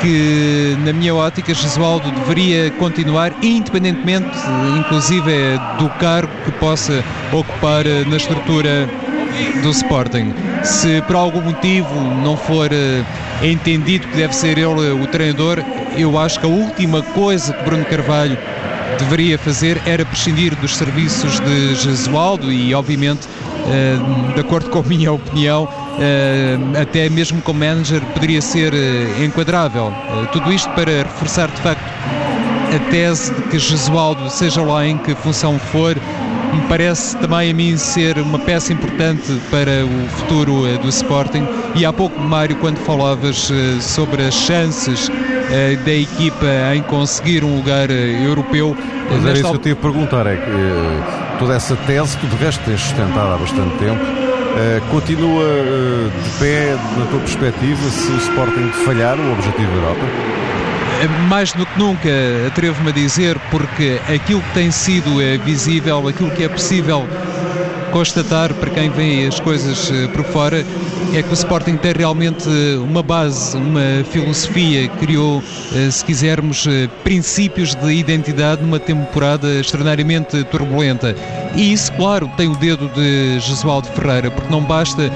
que, 0.00 0.76
na 0.84 0.92
minha 0.92 1.14
ótica, 1.14 1.52
Jesualdo 1.54 2.10
deveria 2.10 2.70
continuar, 2.72 3.32
independentemente, 3.42 4.36
inclusive, 4.78 5.58
do 5.78 5.88
cargo 5.98 6.32
que 6.44 6.52
possa 6.52 7.02
ocupar 7.32 7.86
eh, 7.86 8.04
na 8.06 8.16
estrutura 8.16 8.88
do 9.62 9.70
Sporting. 9.70 10.32
Se 10.62 11.02
por 11.02 11.16
algum 11.16 11.40
motivo 11.40 11.94
não 12.22 12.36
for 12.36 12.70
é 12.72 13.02
entendido 13.42 14.06
que 14.08 14.16
deve 14.16 14.34
ser 14.34 14.58
ele 14.58 14.90
o 14.90 15.06
treinador, 15.06 15.62
eu 15.96 16.18
acho 16.18 16.40
que 16.40 16.46
a 16.46 16.48
última 16.48 17.02
coisa 17.02 17.52
que 17.52 17.64
Bruno 17.64 17.84
Carvalho 17.84 18.38
deveria 18.98 19.38
fazer 19.38 19.80
era 19.86 20.04
prescindir 20.04 20.54
dos 20.56 20.76
serviços 20.76 21.40
de 21.40 21.74
Jesualdo 21.74 22.50
e, 22.50 22.74
obviamente, 22.74 23.28
eh, 23.68 23.98
de 24.34 24.40
acordo 24.40 24.70
com 24.70 24.78
a 24.78 24.82
minha 24.82 25.12
opinião, 25.12 25.68
eh, 25.98 26.56
até 26.80 27.08
mesmo 27.08 27.42
como 27.42 27.60
manager 27.60 28.00
poderia 28.14 28.40
ser 28.40 28.72
eh, 28.72 29.24
enquadrável. 29.24 29.92
Tudo 30.32 30.52
isto 30.52 30.70
para 30.70 31.02
reforçar 31.02 31.48
de 31.48 31.60
facto 31.60 31.84
a 32.74 32.90
tese 32.90 33.32
de 33.34 33.42
que 33.42 33.58
Jesualdo, 33.58 34.28
seja 34.30 34.62
lá 34.62 34.86
em 34.86 34.98
que 34.98 35.14
função 35.16 35.58
for, 35.58 35.96
me 36.56 36.66
parece 36.68 37.16
também 37.18 37.50
a 37.50 37.54
mim 37.54 37.76
ser 37.76 38.18
uma 38.18 38.38
peça 38.38 38.72
importante 38.72 39.32
para 39.50 39.84
o 39.84 40.08
futuro 40.08 40.66
uh, 40.66 40.78
do 40.78 40.88
Sporting. 40.88 41.46
E 41.74 41.84
há 41.84 41.92
pouco, 41.92 42.18
Mário, 42.20 42.56
quando 42.56 42.78
falavas 42.78 43.50
uh, 43.50 43.80
sobre 43.80 44.22
as 44.22 44.34
chances 44.34 45.08
uh, 45.08 45.84
da 45.84 45.92
equipa 45.92 46.46
em 46.74 46.82
conseguir 46.82 47.44
um 47.44 47.56
lugar 47.56 47.90
europeu. 47.90 48.76
Mas 49.10 49.24
era 49.24 49.32
isso 49.38 49.50
que 49.50 49.56
eu 49.56 49.60
te 49.60 49.68
ia 49.70 49.76
perguntar, 49.76 50.26
é 50.26 50.36
que 50.36 51.38
toda 51.38 51.54
essa 51.54 51.76
tese 51.76 52.16
que 52.16 52.26
de 52.26 52.36
resto 52.36 52.64
tens 52.64 52.80
sustentado 52.80 53.34
há 53.34 53.36
bastante 53.36 53.76
tempo. 53.76 54.00
continua 54.90 55.44
de 56.24 56.30
pé, 56.40 56.76
na 56.98 57.06
tua 57.06 57.20
perspectiva, 57.20 57.90
se 57.90 58.10
o 58.10 58.16
Sporting 58.16 58.68
falhar 58.84 59.16
o 59.18 59.32
objetivo 59.32 59.70
da 59.70 59.76
Europa? 59.76 60.45
Mais 61.28 61.52
do 61.52 61.66
que 61.66 61.78
nunca, 61.78 62.08
atrevo-me 62.46 62.90
a 62.90 62.92
dizer, 62.92 63.38
porque 63.50 64.00
aquilo 64.08 64.40
que 64.40 64.54
tem 64.54 64.70
sido 64.70 65.20
é 65.20 65.36
visível, 65.36 66.08
aquilo 66.08 66.30
que 66.30 66.44
é 66.44 66.48
possível 66.48 67.06
constatar 67.92 68.52
para 68.54 68.70
quem 68.70 68.90
vê 68.90 69.26
as 69.26 69.40
coisas 69.40 69.90
eh, 69.90 70.08
por 70.08 70.24
fora 70.24 70.64
é 71.14 71.22
que 71.22 71.30
o 71.30 71.32
Sporting 71.32 71.76
tem 71.76 71.92
realmente 71.92 72.46
uma 72.78 73.02
base, 73.02 73.56
uma 73.56 74.04
filosofia, 74.10 74.86
criou, 75.00 75.42
eh, 75.74 75.90
se 75.90 76.04
quisermos, 76.04 76.68
princípios 77.02 77.74
de 77.74 77.92
identidade 77.92 78.62
numa 78.62 78.78
temporada 78.78 79.48
extraordinariamente 79.60 80.44
turbulenta. 80.44 81.14
E 81.54 81.72
isso, 81.72 81.92
claro, 81.92 82.30
tem 82.36 82.48
o 82.48 82.56
dedo 82.56 82.88
de 82.88 83.40
Jesualdo 83.40 83.88
Ferreira, 83.88 84.30
porque 84.30 84.50
não 84.50 84.62
basta 84.62 85.10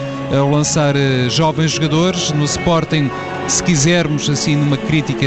lançar 0.51 0.95
jovens 1.29 1.73
jogadores 1.73 2.31
no 2.33 2.45
Sporting 2.45 3.11
se 3.49 3.63
quisermos, 3.63 4.29
assim, 4.31 4.57
numa 4.57 4.77
crítica, 4.77 5.27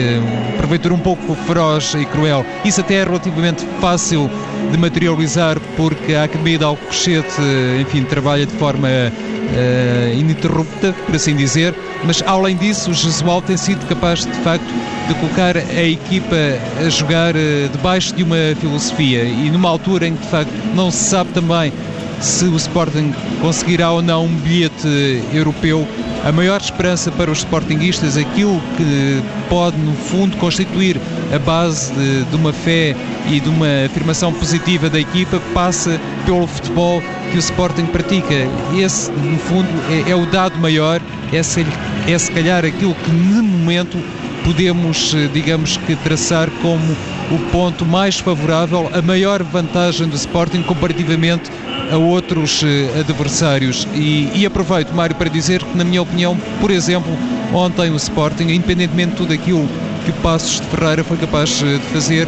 porventura 0.57 0.93
um 0.93 0.99
pouco 0.99 1.35
feroz 1.45 1.93
e 1.95 2.05
cruel, 2.05 2.45
isso 2.63 2.81
até 2.81 2.95
é 2.95 3.03
relativamente 3.03 3.65
fácil 3.79 4.29
de 4.71 4.77
materializar, 4.77 5.59
porque 5.75 6.13
a 6.13 6.23
Academia 6.23 6.57
de 6.57 6.63
Alcochete, 6.63 7.41
enfim, 7.81 8.03
trabalha 8.03 8.45
de 8.45 8.53
forma 8.53 8.87
uh, 8.87 10.17
ininterrupta, 10.17 10.93
por 11.05 11.15
assim 11.15 11.35
dizer, 11.35 11.75
mas 12.03 12.23
além 12.25 12.55
disso, 12.55 12.91
o 12.91 12.93
Jesual 12.93 13.41
tem 13.41 13.57
sido 13.57 13.85
capaz, 13.87 14.25
de 14.25 14.37
facto, 14.43 14.65
de 15.07 15.13
colocar 15.15 15.57
a 15.57 15.83
equipa 15.83 16.35
a 16.79 16.89
jogar 16.89 17.35
uh, 17.35 17.69
debaixo 17.71 18.15
de 18.15 18.23
uma 18.23 18.55
filosofia. 18.59 19.23
E 19.23 19.49
numa 19.51 19.69
altura 19.69 20.07
em 20.07 20.15
que, 20.15 20.23
de 20.23 20.29
facto, 20.29 20.53
não 20.75 20.89
se 20.89 21.03
sabe 21.09 21.31
também 21.31 21.71
se 22.19 22.45
o 22.45 22.55
Sporting 22.55 23.13
conseguirá 23.41 23.91
ou 23.91 24.01
não 24.01 24.25
um 24.25 24.35
bilhete 24.35 24.87
europeu. 25.33 25.87
A 26.23 26.31
maior 26.31 26.61
esperança 26.61 27.11
para 27.11 27.29
os 27.29 27.39
Sportingistas, 27.39 28.15
aquilo 28.15 28.61
que 28.77 29.21
pode, 29.49 29.77
no 29.77 29.93
fundo, 29.93 30.37
constituir 30.37 30.99
a 31.33 31.39
base 31.39 31.91
de, 31.93 32.23
de 32.23 32.35
uma 32.35 32.53
fé 32.53 32.95
e 33.29 33.39
de 33.39 33.49
uma 33.49 33.85
afirmação 33.85 34.31
positiva 34.31 34.89
da 34.89 34.99
equipa, 34.99 35.41
passa 35.53 35.99
pelo 36.25 36.47
futebol 36.47 37.01
que 37.31 37.37
o 37.37 37.39
Sporting 37.39 37.85
pratica. 37.87 38.47
Esse, 38.77 39.11
no 39.11 39.37
fundo, 39.37 39.67
é, 40.07 40.11
é 40.11 40.15
o 40.15 40.25
dado 40.25 40.57
maior, 40.59 41.01
é 41.31 41.43
se, 41.43 41.65
é 42.07 42.17
se 42.17 42.31
calhar 42.31 42.63
aquilo 42.63 42.95
que, 42.95 43.11
de 43.11 43.41
momento, 43.41 43.97
podemos, 44.43 45.15
digamos 45.33 45.77
que, 45.77 45.95
traçar 45.95 46.49
como 46.61 46.95
o 47.31 47.39
ponto 47.51 47.85
mais 47.85 48.19
favorável, 48.19 48.89
a 48.93 49.01
maior 49.01 49.41
vantagem 49.43 50.07
do 50.07 50.15
Sporting 50.15 50.61
comparativamente 50.63 51.49
a 51.93 51.97
outros 51.97 52.63
eh, 52.63 52.99
adversários. 52.99 53.87
E, 53.93 54.29
e, 54.33 54.45
aproveito, 54.45 54.91
Mário, 54.93 55.15
para 55.15 55.29
dizer 55.29 55.63
que, 55.63 55.77
na 55.77 55.83
minha 55.83 56.01
opinião, 56.01 56.37
por 56.59 56.71
exemplo, 56.71 57.11
ontem 57.53 57.91
o 57.91 57.95
Sporting, 57.95 58.45
independentemente 58.45 59.11
de 59.11 59.17
tudo 59.17 59.33
aquilo 59.33 59.67
que 60.03 60.11
o 60.11 60.13
Passos 60.15 60.59
de 60.59 60.67
Ferreira 60.67 61.03
foi 61.03 61.17
capaz 61.17 61.61
eh, 61.61 61.77
de 61.77 61.85
fazer, 61.93 62.27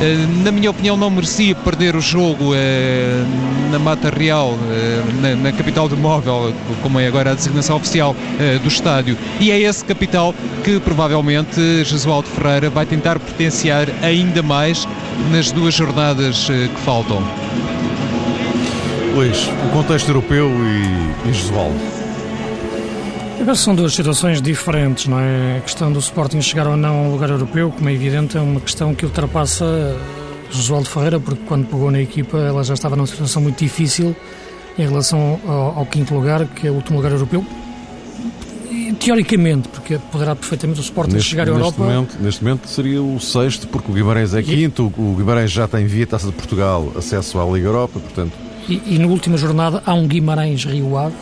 eh, 0.00 0.16
na 0.42 0.50
minha 0.50 0.70
opinião, 0.70 0.96
não 0.96 1.10
merecia 1.10 1.54
perder 1.54 1.94
o 1.94 2.00
jogo 2.00 2.52
na 3.70 3.78
Mata 3.78 4.10
Real, 4.10 4.56
na, 5.42 5.52
capital 5.52 5.88
do 5.88 5.96
móvel, 5.96 6.52
como 6.82 6.98
é 6.98 7.06
agora 7.06 7.30
a 7.32 7.34
designação 7.34 7.76
oficial 7.76 8.14
do 8.62 8.68
estádio. 8.68 9.16
E 9.40 9.50
é 9.50 9.60
esse 9.60 9.84
capital 9.84 10.34
que 10.62 10.78
provavelmente 10.80 11.84
Jesualdo 11.84 12.28
Ferreira 12.28 12.70
vai 12.70 12.86
tentar 12.86 13.18
potenciar 13.18 13.88
ainda 14.02 14.42
mais 14.42 14.86
nas 15.30 15.50
duas 15.50 15.74
jornadas 15.74 16.46
que 16.46 16.80
faltam. 16.84 17.22
Luís, 19.14 19.48
o 19.68 19.72
contexto 19.72 20.08
europeu 20.08 20.50
e, 20.50 21.28
e 21.28 21.32
Jesualdo. 21.32 21.78
São 23.54 23.72
duas 23.72 23.94
situações 23.94 24.42
diferentes, 24.42 25.06
não 25.06 25.20
é? 25.20 25.58
A 25.58 25.60
questão 25.60 25.92
do 25.92 26.00
Sporting 26.00 26.40
chegar 26.40 26.66
ou 26.66 26.76
não 26.76 26.96
a 26.96 27.02
um 27.02 27.12
lugar 27.12 27.30
europeu, 27.30 27.70
como 27.70 27.88
é 27.88 27.92
evidente, 27.92 28.36
é 28.36 28.40
uma 28.40 28.60
questão 28.60 28.92
que 28.92 29.04
ultrapassa 29.04 29.96
Josualdo 30.50 30.88
Ferreira, 30.88 31.20
porque 31.20 31.42
quando 31.46 31.66
pegou 31.66 31.92
na 31.92 32.00
equipa 32.00 32.38
ela 32.38 32.64
já 32.64 32.74
estava 32.74 32.96
numa 32.96 33.06
situação 33.06 33.40
muito 33.40 33.58
difícil 33.58 34.16
em 34.76 34.82
relação 34.88 35.40
ao, 35.46 35.78
ao 35.78 35.86
quinto 35.86 36.12
lugar, 36.12 36.44
que 36.46 36.66
é 36.66 36.70
o 36.70 36.74
último 36.74 36.96
lugar 36.96 37.12
europeu. 37.12 37.46
E, 38.68 38.92
teoricamente, 38.94 39.68
porque 39.68 39.96
poderá 40.10 40.34
perfeitamente 40.34 40.80
o 40.80 40.82
Sporting 40.82 41.14
neste, 41.14 41.30
chegar 41.30 41.46
à 41.46 41.50
Europa. 41.50 41.84
Momento, 41.84 42.16
neste 42.20 42.42
momento 42.42 42.66
seria 42.66 43.00
o 43.00 43.20
sexto, 43.20 43.68
porque 43.68 43.92
o 43.92 43.94
Guimarães 43.94 44.34
é 44.34 44.42
quinto, 44.42 44.92
o 44.98 45.14
Guimarães 45.14 45.52
já 45.52 45.68
tem 45.68 45.86
via 45.86 46.04
Taça 46.04 46.26
de 46.26 46.32
Portugal 46.32 46.92
acesso 46.96 47.38
à 47.38 47.44
Liga 47.44 47.68
Europa, 47.68 48.00
portanto. 48.00 48.43
E, 48.68 48.94
e 48.94 48.98
na 48.98 49.06
última 49.06 49.36
jornada 49.36 49.82
há 49.84 49.94
um 49.94 50.06
Guimarães-Rio 50.06 50.96
Ave 50.96 51.14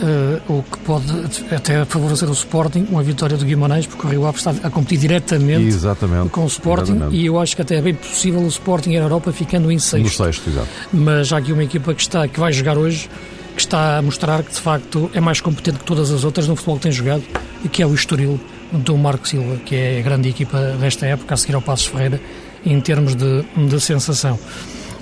Uh, 0.00 0.58
o 0.58 0.62
que 0.62 0.78
pode 0.78 1.12
até 1.52 1.84
favorecer 1.84 2.28
o 2.28 2.32
Sporting, 2.32 2.86
uma 2.88 3.02
vitória 3.02 3.36
do 3.36 3.44
Guimarães, 3.44 3.84
porque 3.84 4.06
o 4.06 4.10
Rio 4.10 4.26
Ave 4.26 4.38
está 4.38 4.52
a 4.62 4.70
competir 4.70 4.96
diretamente 4.96 5.66
Exatamente. 5.66 6.28
com 6.28 6.44
o 6.44 6.46
Sporting 6.46 6.92
Exatamente. 6.92 7.16
e 7.16 7.26
eu 7.26 7.36
acho 7.36 7.56
que 7.56 7.62
até 7.62 7.78
é 7.78 7.82
bem 7.82 7.94
possível 7.94 8.40
o 8.40 8.46
Sporting 8.46 8.90
ir 8.90 8.98
à 8.98 9.02
Europa 9.02 9.32
ficando 9.32 9.72
em 9.72 9.78
sexto. 9.80 10.04
No 10.04 10.08
sexto, 10.08 10.50
exato. 10.50 10.68
Mas 10.92 11.32
há 11.32 11.38
aqui 11.38 11.52
uma 11.52 11.64
equipa 11.64 11.92
que, 11.92 12.00
está, 12.00 12.28
que 12.28 12.38
vai 12.38 12.52
jogar 12.52 12.78
hoje, 12.78 13.10
que 13.56 13.60
está 13.60 13.98
a 13.98 14.02
mostrar 14.02 14.44
que 14.44 14.52
de 14.52 14.60
facto 14.60 15.10
é 15.14 15.20
mais 15.20 15.40
competente 15.40 15.80
que 15.80 15.84
todas 15.84 16.12
as 16.12 16.22
outras 16.22 16.46
no 16.46 16.54
futebol 16.54 16.76
que 16.76 16.82
tem 16.82 16.92
jogado 16.92 17.24
e 17.64 17.68
que 17.68 17.82
é 17.82 17.86
o 17.86 17.92
Estoril 17.92 18.38
do 18.70 18.96
Marco 18.96 19.26
Silva, 19.26 19.56
que 19.56 19.74
é 19.74 19.98
a 19.98 20.02
grande 20.02 20.28
equipa 20.28 20.76
desta 20.78 21.06
época, 21.06 21.34
a 21.34 21.36
seguir 21.36 21.56
ao 21.56 21.62
Passos 21.62 21.86
Ferreira, 21.86 22.20
em 22.64 22.80
termos 22.80 23.16
de, 23.16 23.42
de 23.66 23.80
sensação. 23.80 24.38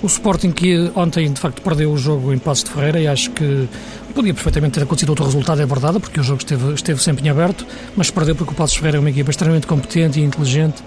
O 0.06 0.08
Sporting 0.08 0.52
que 0.52 0.92
ontem 0.94 1.32
de 1.32 1.40
facto 1.40 1.60
perdeu 1.60 1.90
o 1.90 1.98
jogo 1.98 2.32
em 2.32 2.38
Passos 2.38 2.62
de 2.62 2.70
Ferreira 2.70 3.00
e 3.00 3.08
acho 3.08 3.28
que 3.32 3.68
podia 4.14 4.32
perfeitamente 4.32 4.74
ter 4.74 4.84
acontecido 4.84 5.08
outro 5.08 5.24
resultado, 5.24 5.60
é 5.60 5.66
verdade, 5.66 5.98
porque 5.98 6.20
o 6.20 6.22
jogo 6.22 6.38
esteve, 6.38 6.74
esteve 6.74 7.02
sempre 7.02 7.26
em 7.26 7.28
aberto, 7.28 7.66
mas 7.96 8.08
perdeu 8.08 8.36
porque 8.36 8.52
o 8.52 8.54
Passos 8.54 8.76
Ferreira 8.76 8.98
é 8.98 9.00
uma 9.00 9.10
equipa 9.10 9.32
extremamente 9.32 9.66
competente 9.66 10.20
e 10.20 10.22
inteligente, 10.22 10.80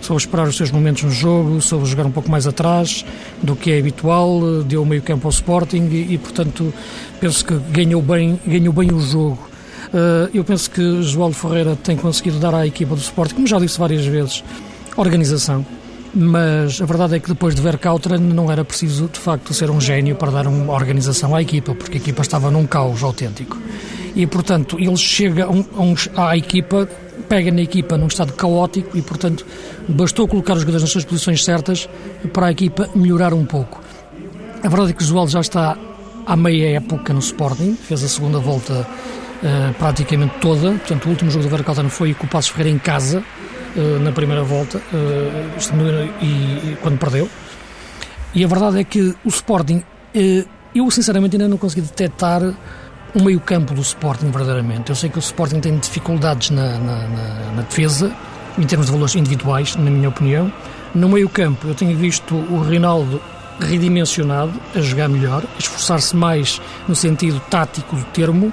soube 0.00 0.20
esperar 0.20 0.48
os 0.48 0.56
seus 0.56 0.72
momentos 0.72 1.04
no 1.04 1.10
jogo, 1.12 1.62
soube 1.62 1.86
jogar 1.86 2.04
um 2.04 2.10
pouco 2.10 2.28
mais 2.28 2.48
atrás 2.48 3.04
do 3.40 3.54
que 3.54 3.70
é 3.70 3.78
habitual, 3.78 4.64
deu 4.64 4.84
meio 4.84 5.02
campo 5.02 5.28
ao 5.28 5.30
Sporting 5.30 5.88
e, 5.92 6.14
e 6.14 6.18
portanto 6.18 6.74
penso 7.20 7.44
que 7.44 7.54
ganhou 7.70 8.02
bem, 8.02 8.40
ganhou 8.44 8.74
bem 8.74 8.90
o 8.90 8.98
jogo. 8.98 9.38
Uh, 9.90 10.28
eu 10.34 10.42
penso 10.42 10.68
que 10.68 11.00
João 11.00 11.32
Ferreira 11.32 11.76
tem 11.76 11.96
conseguido 11.96 12.40
dar 12.40 12.52
à 12.52 12.66
equipa 12.66 12.96
do 12.96 13.00
Sporting, 13.00 13.36
como 13.36 13.46
já 13.46 13.60
disse 13.60 13.78
várias 13.78 14.04
vezes, 14.04 14.42
organização 14.96 15.64
mas 16.14 16.80
a 16.80 16.84
verdade 16.84 17.16
é 17.16 17.18
que 17.18 17.28
depois 17.28 17.54
de 17.54 17.60
ver 17.60 17.76
Cautran 17.78 18.18
não 18.18 18.50
era 18.50 18.64
preciso 18.64 19.08
de 19.12 19.18
facto 19.18 19.52
ser 19.52 19.70
um 19.70 19.80
gênio 19.80 20.14
para 20.14 20.30
dar 20.30 20.46
uma 20.46 20.72
organização 20.72 21.34
à 21.34 21.42
equipa, 21.42 21.74
porque 21.74 21.98
a 21.98 22.00
equipa 22.00 22.22
estava 22.22 22.50
num 22.50 22.66
caos 22.66 23.02
autêntico. 23.02 23.58
E 24.14 24.26
portanto 24.26 24.78
ele 24.78 24.96
chega 24.96 25.48
à 26.16 26.36
equipa, 26.36 26.88
pega 27.28 27.50
na 27.50 27.62
equipa 27.62 27.98
num 27.98 28.06
estado 28.06 28.32
caótico 28.32 28.96
e 28.96 29.02
portanto 29.02 29.44
bastou 29.88 30.28
colocar 30.28 30.54
os 30.54 30.60
jogadores 30.60 30.82
nas 30.82 30.90
suas 30.90 31.04
posições 31.04 31.44
certas 31.44 31.88
para 32.32 32.46
a 32.46 32.50
equipa 32.52 32.88
melhorar 32.94 33.34
um 33.34 33.44
pouco. 33.44 33.80
A 34.62 34.68
verdade 34.68 34.90
é 34.90 34.94
que 34.94 35.02
o 35.02 35.06
Joel 35.06 35.26
já 35.26 35.40
está 35.40 35.76
há 36.26 36.36
meia 36.36 36.76
época 36.76 37.12
no 37.12 37.18
Sporting, 37.18 37.74
fez 37.74 38.04
a 38.04 38.08
segunda 38.08 38.38
volta 38.38 38.86
uh, 39.42 39.74
praticamente 39.74 40.34
toda, 40.40 40.70
portanto 40.70 41.06
o 41.06 41.10
último 41.10 41.30
jogo 41.30 41.44
do 41.44 41.50
Veracaltano 41.50 41.90
foi 41.90 42.14
com 42.14 42.24
o 42.24 42.28
Passos 42.28 42.50
Ferreira 42.50 42.76
em 42.76 42.78
casa, 42.78 43.22
na 44.00 44.12
primeira 44.12 44.42
volta 44.42 44.78
uh, 44.78 46.24
e, 46.24 46.76
quando 46.80 46.98
perdeu. 46.98 47.28
E 48.34 48.44
a 48.44 48.48
verdade 48.48 48.80
é 48.80 48.84
que 48.84 49.14
o 49.24 49.28
Sporting, 49.28 49.78
uh, 49.78 50.48
eu 50.74 50.90
sinceramente 50.90 51.36
ainda 51.36 51.48
não 51.48 51.56
consegui 51.56 51.82
detectar 51.82 52.42
o 53.14 53.22
meio-campo 53.22 53.74
do 53.74 53.80
Sporting 53.80 54.30
verdadeiramente. 54.30 54.90
Eu 54.90 54.96
sei 54.96 55.08
que 55.08 55.18
o 55.18 55.20
Sporting 55.20 55.60
tem 55.60 55.76
dificuldades 55.78 56.50
na, 56.50 56.78
na, 56.78 57.08
na, 57.08 57.52
na 57.56 57.62
defesa, 57.62 58.12
em 58.58 58.64
termos 58.64 58.86
de 58.86 58.92
valores 58.92 59.14
individuais, 59.14 59.76
na 59.76 59.90
minha 59.90 60.08
opinião. 60.08 60.52
No 60.94 61.08
meio-campo, 61.08 61.68
eu 61.68 61.74
tenho 61.74 61.96
visto 61.96 62.34
o 62.34 62.60
Reinaldo 62.60 63.20
redimensionado, 63.60 64.52
a 64.74 64.80
jogar 64.80 65.08
melhor, 65.08 65.44
esforçar-se 65.58 66.16
mais 66.16 66.60
no 66.88 66.94
sentido 66.94 67.40
tático 67.48 67.94
do 67.94 68.04
termo 68.06 68.52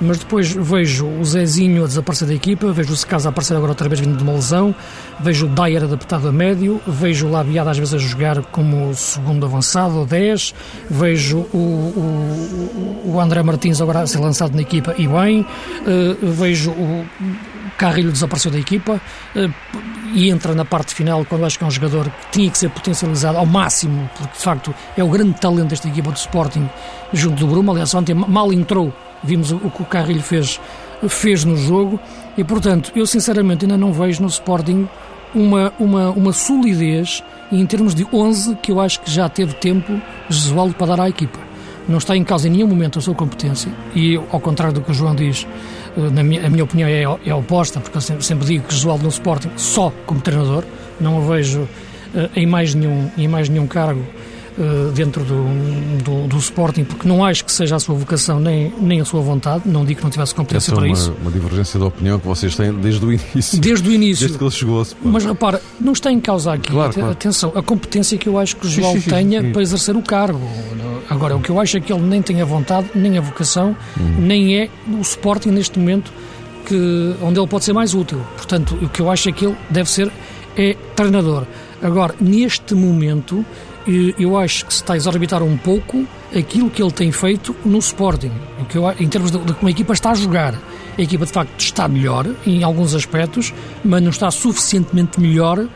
mas 0.00 0.18
depois 0.18 0.52
vejo 0.52 1.06
o 1.06 1.24
Zezinho 1.24 1.84
a 1.84 1.86
desaparecer 1.86 2.28
da 2.28 2.34
equipa, 2.34 2.72
vejo 2.72 2.92
o 2.92 2.96
Secasa 2.96 3.28
a 3.28 3.30
aparecer 3.30 3.56
agora 3.56 3.72
outra 3.72 3.88
vez 3.88 4.00
vindo 4.00 4.16
de 4.16 4.22
uma 4.22 4.32
lesão, 4.32 4.74
vejo 5.20 5.46
o 5.46 5.48
Dyer 5.48 5.84
adaptado 5.84 6.28
a 6.28 6.32
médio, 6.32 6.80
vejo 6.86 7.26
o 7.26 7.30
Labiada 7.30 7.70
às 7.70 7.78
vezes 7.78 7.94
a 7.94 7.98
jogar 7.98 8.42
como 8.46 8.94
segundo 8.94 9.46
avançado 9.46 9.98
ou 9.98 10.06
10, 10.06 10.54
vejo 10.90 11.38
o, 11.52 11.58
o, 11.58 13.12
o 13.14 13.20
André 13.20 13.42
Martins 13.42 13.80
agora 13.80 14.00
a 14.00 14.06
ser 14.06 14.18
lançado 14.18 14.54
na 14.54 14.62
equipa 14.62 14.94
e 14.98 15.06
bem, 15.06 15.40
uh, 15.40 16.26
vejo 16.32 16.70
o 16.70 17.06
Carrilho 17.76 18.12
desapareceu 18.12 18.50
da 18.50 18.58
equipa 18.58 19.00
uh, 19.36 19.80
e 20.12 20.30
entra 20.30 20.54
na 20.54 20.64
parte 20.64 20.94
final 20.94 21.24
quando 21.24 21.44
acho 21.44 21.58
que 21.58 21.64
é 21.64 21.66
um 21.66 21.70
jogador 21.70 22.08
que 22.08 22.30
tinha 22.30 22.50
que 22.50 22.58
ser 22.58 22.68
potencializado 22.70 23.38
ao 23.38 23.46
máximo, 23.46 24.08
porque 24.16 24.36
de 24.36 24.42
facto 24.42 24.74
é 24.96 25.02
o 25.02 25.08
grande 25.08 25.40
talento 25.40 25.68
desta 25.68 25.88
equipa 25.88 26.10
do 26.10 26.16
Sporting 26.16 26.68
junto 27.12 27.40
do 27.40 27.46
Bruma, 27.46 27.72
aliás 27.72 27.94
ontem 27.94 28.14
mal 28.14 28.52
entrou 28.52 28.92
vimos 29.24 29.50
o 29.50 29.58
que 29.70 29.82
o 29.82 29.86
Carrilho 29.86 30.22
fez, 30.22 30.60
fez 31.08 31.44
no 31.44 31.56
jogo 31.56 31.98
e, 32.36 32.44
portanto, 32.44 32.92
eu 32.94 33.06
sinceramente 33.06 33.64
ainda 33.64 33.76
não 33.76 33.92
vejo 33.92 34.22
no 34.22 34.28
Sporting 34.28 34.86
uma, 35.34 35.72
uma, 35.78 36.10
uma 36.10 36.32
solidez 36.32 37.24
em 37.50 37.64
termos 37.66 37.94
de 37.94 38.06
11 38.12 38.56
que 38.56 38.70
eu 38.70 38.80
acho 38.80 39.00
que 39.00 39.10
já 39.10 39.28
teve 39.28 39.54
tempo 39.54 40.00
Jesualdo 40.28 40.74
para 40.74 40.88
dar 40.88 41.00
à 41.00 41.08
equipa. 41.08 41.38
Não 41.88 41.98
está 41.98 42.16
em 42.16 42.24
causa 42.24 42.48
em 42.48 42.50
nenhum 42.50 42.68
momento 42.68 42.98
a 42.98 43.02
sua 43.02 43.14
competência 43.14 43.70
e, 43.94 44.16
ao 44.30 44.40
contrário 44.40 44.74
do 44.74 44.80
que 44.80 44.90
o 44.90 44.94
João 44.94 45.14
diz, 45.14 45.46
eh, 45.46 45.83
na 45.96 46.22
minha, 46.22 46.46
a 46.46 46.50
minha 46.50 46.64
opinião 46.64 46.88
é, 46.88 47.02
é 47.02 47.34
oposta, 47.34 47.80
porque 47.80 47.96
eu 47.96 48.00
sempre, 48.00 48.24
sempre 48.24 48.46
digo 48.46 48.64
que 48.66 48.74
Jesualdo 48.74 49.04
no 49.04 49.08
Sporting 49.08 49.50
só 49.56 49.92
como 50.06 50.20
treinador, 50.20 50.64
não 51.00 51.18
o 51.18 51.26
vejo 51.26 51.62
uh, 51.62 51.68
em, 52.34 52.46
mais 52.46 52.74
nenhum, 52.74 53.10
em 53.16 53.28
mais 53.28 53.48
nenhum 53.48 53.66
cargo 53.66 54.04
eh, 54.56 54.92
dentro 54.94 55.24
do, 55.24 55.44
do, 56.04 56.28
do, 56.28 56.36
Sporting, 56.36 56.84
porque 56.84 57.08
não 57.08 57.24
acho 57.24 57.44
que 57.44 57.50
seja 57.50 57.74
a 57.74 57.80
sua 57.80 57.96
vocação 57.96 58.38
nem, 58.38 58.72
nem 58.80 59.00
a 59.00 59.04
sua 59.04 59.20
vontade, 59.20 59.64
não 59.66 59.84
digo 59.84 59.98
que 59.98 60.04
não 60.04 60.10
tivesse 60.10 60.32
competência 60.32 60.70
Essa 60.70 60.76
para 60.76 60.86
é 60.86 60.90
uma, 60.90 60.96
isso. 60.96 61.16
uma 61.20 61.30
divergência 61.30 61.78
de 61.78 61.84
opinião 61.84 62.20
que 62.20 62.26
vocês 62.26 62.54
têm 62.54 62.72
desde 62.72 63.04
o 63.04 63.12
início. 63.12 63.60
Desde 63.60 63.88
o 63.88 63.92
início. 63.92 64.20
Desde 64.20 64.38
que 64.38 64.44
ele 64.44 64.50
chegou 64.52 64.80
a 64.80 64.86
Mas 65.02 65.24
repara, 65.24 65.60
não 65.80 65.92
está 65.92 66.12
em 66.12 66.20
causa 66.20 66.52
aqui, 66.52 66.70
claro, 66.70 66.92
claro. 66.92 67.10
atenção, 67.10 67.52
a 67.56 67.62
competência 67.62 68.16
que 68.16 68.28
eu 68.28 68.38
acho 68.38 68.54
que 68.54 68.66
o 68.66 68.70
João 68.70 69.00
tenha 69.00 69.42
para 69.50 69.60
exercer 69.60 69.96
o 69.96 70.02
cargo. 70.02 70.40
Agora, 71.10 71.34
o 71.34 71.40
que 71.40 71.50
eu 71.50 71.58
acho 71.58 71.76
é 71.76 71.80
que 71.80 71.92
ele 71.92 72.02
nem 72.02 72.22
tem 72.22 72.40
a 72.40 72.44
vontade, 72.44 72.88
nem 72.94 73.18
a 73.18 73.20
vocação, 73.20 73.76
hum. 73.98 74.14
nem 74.20 74.56
é 74.56 74.70
o 74.88 75.00
Sporting 75.00 75.50
neste 75.50 75.80
momento 75.80 76.12
que, 76.64 77.16
onde 77.22 77.40
ele 77.40 77.48
pode 77.48 77.64
ser 77.64 77.72
mais 77.72 77.92
útil. 77.92 78.20
Portanto, 78.36 78.78
o 78.80 78.88
que 78.88 79.00
eu 79.00 79.10
acho 79.10 79.28
é 79.28 79.32
que 79.32 79.46
ele 79.46 79.56
deve 79.68 79.90
ser 79.90 80.12
é 80.56 80.74
treinador. 80.94 81.44
Agora, 81.82 82.14
neste 82.20 82.74
momento, 82.74 83.44
eu 84.18 84.36
acho 84.38 84.66
que 84.66 84.72
se 84.72 84.80
está 84.80 84.94
a 84.94 84.96
exorbitar 84.96 85.42
um 85.42 85.56
pouco 85.56 86.06
aquilo 86.36 86.70
que 86.70 86.82
ele 86.82 86.92
tem 86.92 87.12
feito 87.12 87.54
no 87.64 87.78
Sporting, 87.78 88.32
que 88.68 88.76
eu, 88.78 88.90
em 88.98 89.08
termos 89.08 89.30
de, 89.30 89.38
de 89.38 89.52
como 89.54 89.68
a 89.68 89.70
equipa 89.70 89.92
está 89.92 90.10
a 90.10 90.14
jogar. 90.14 90.54
A 90.96 91.02
equipa 91.02 91.26
de 91.26 91.32
facto 91.32 91.58
está 91.58 91.88
melhor 91.88 92.26
em 92.46 92.62
alguns 92.62 92.94
aspectos, 92.94 93.52
mas 93.84 94.00
não 94.02 94.10
está 94.10 94.30
suficientemente 94.30 95.20
melhor 95.20 95.66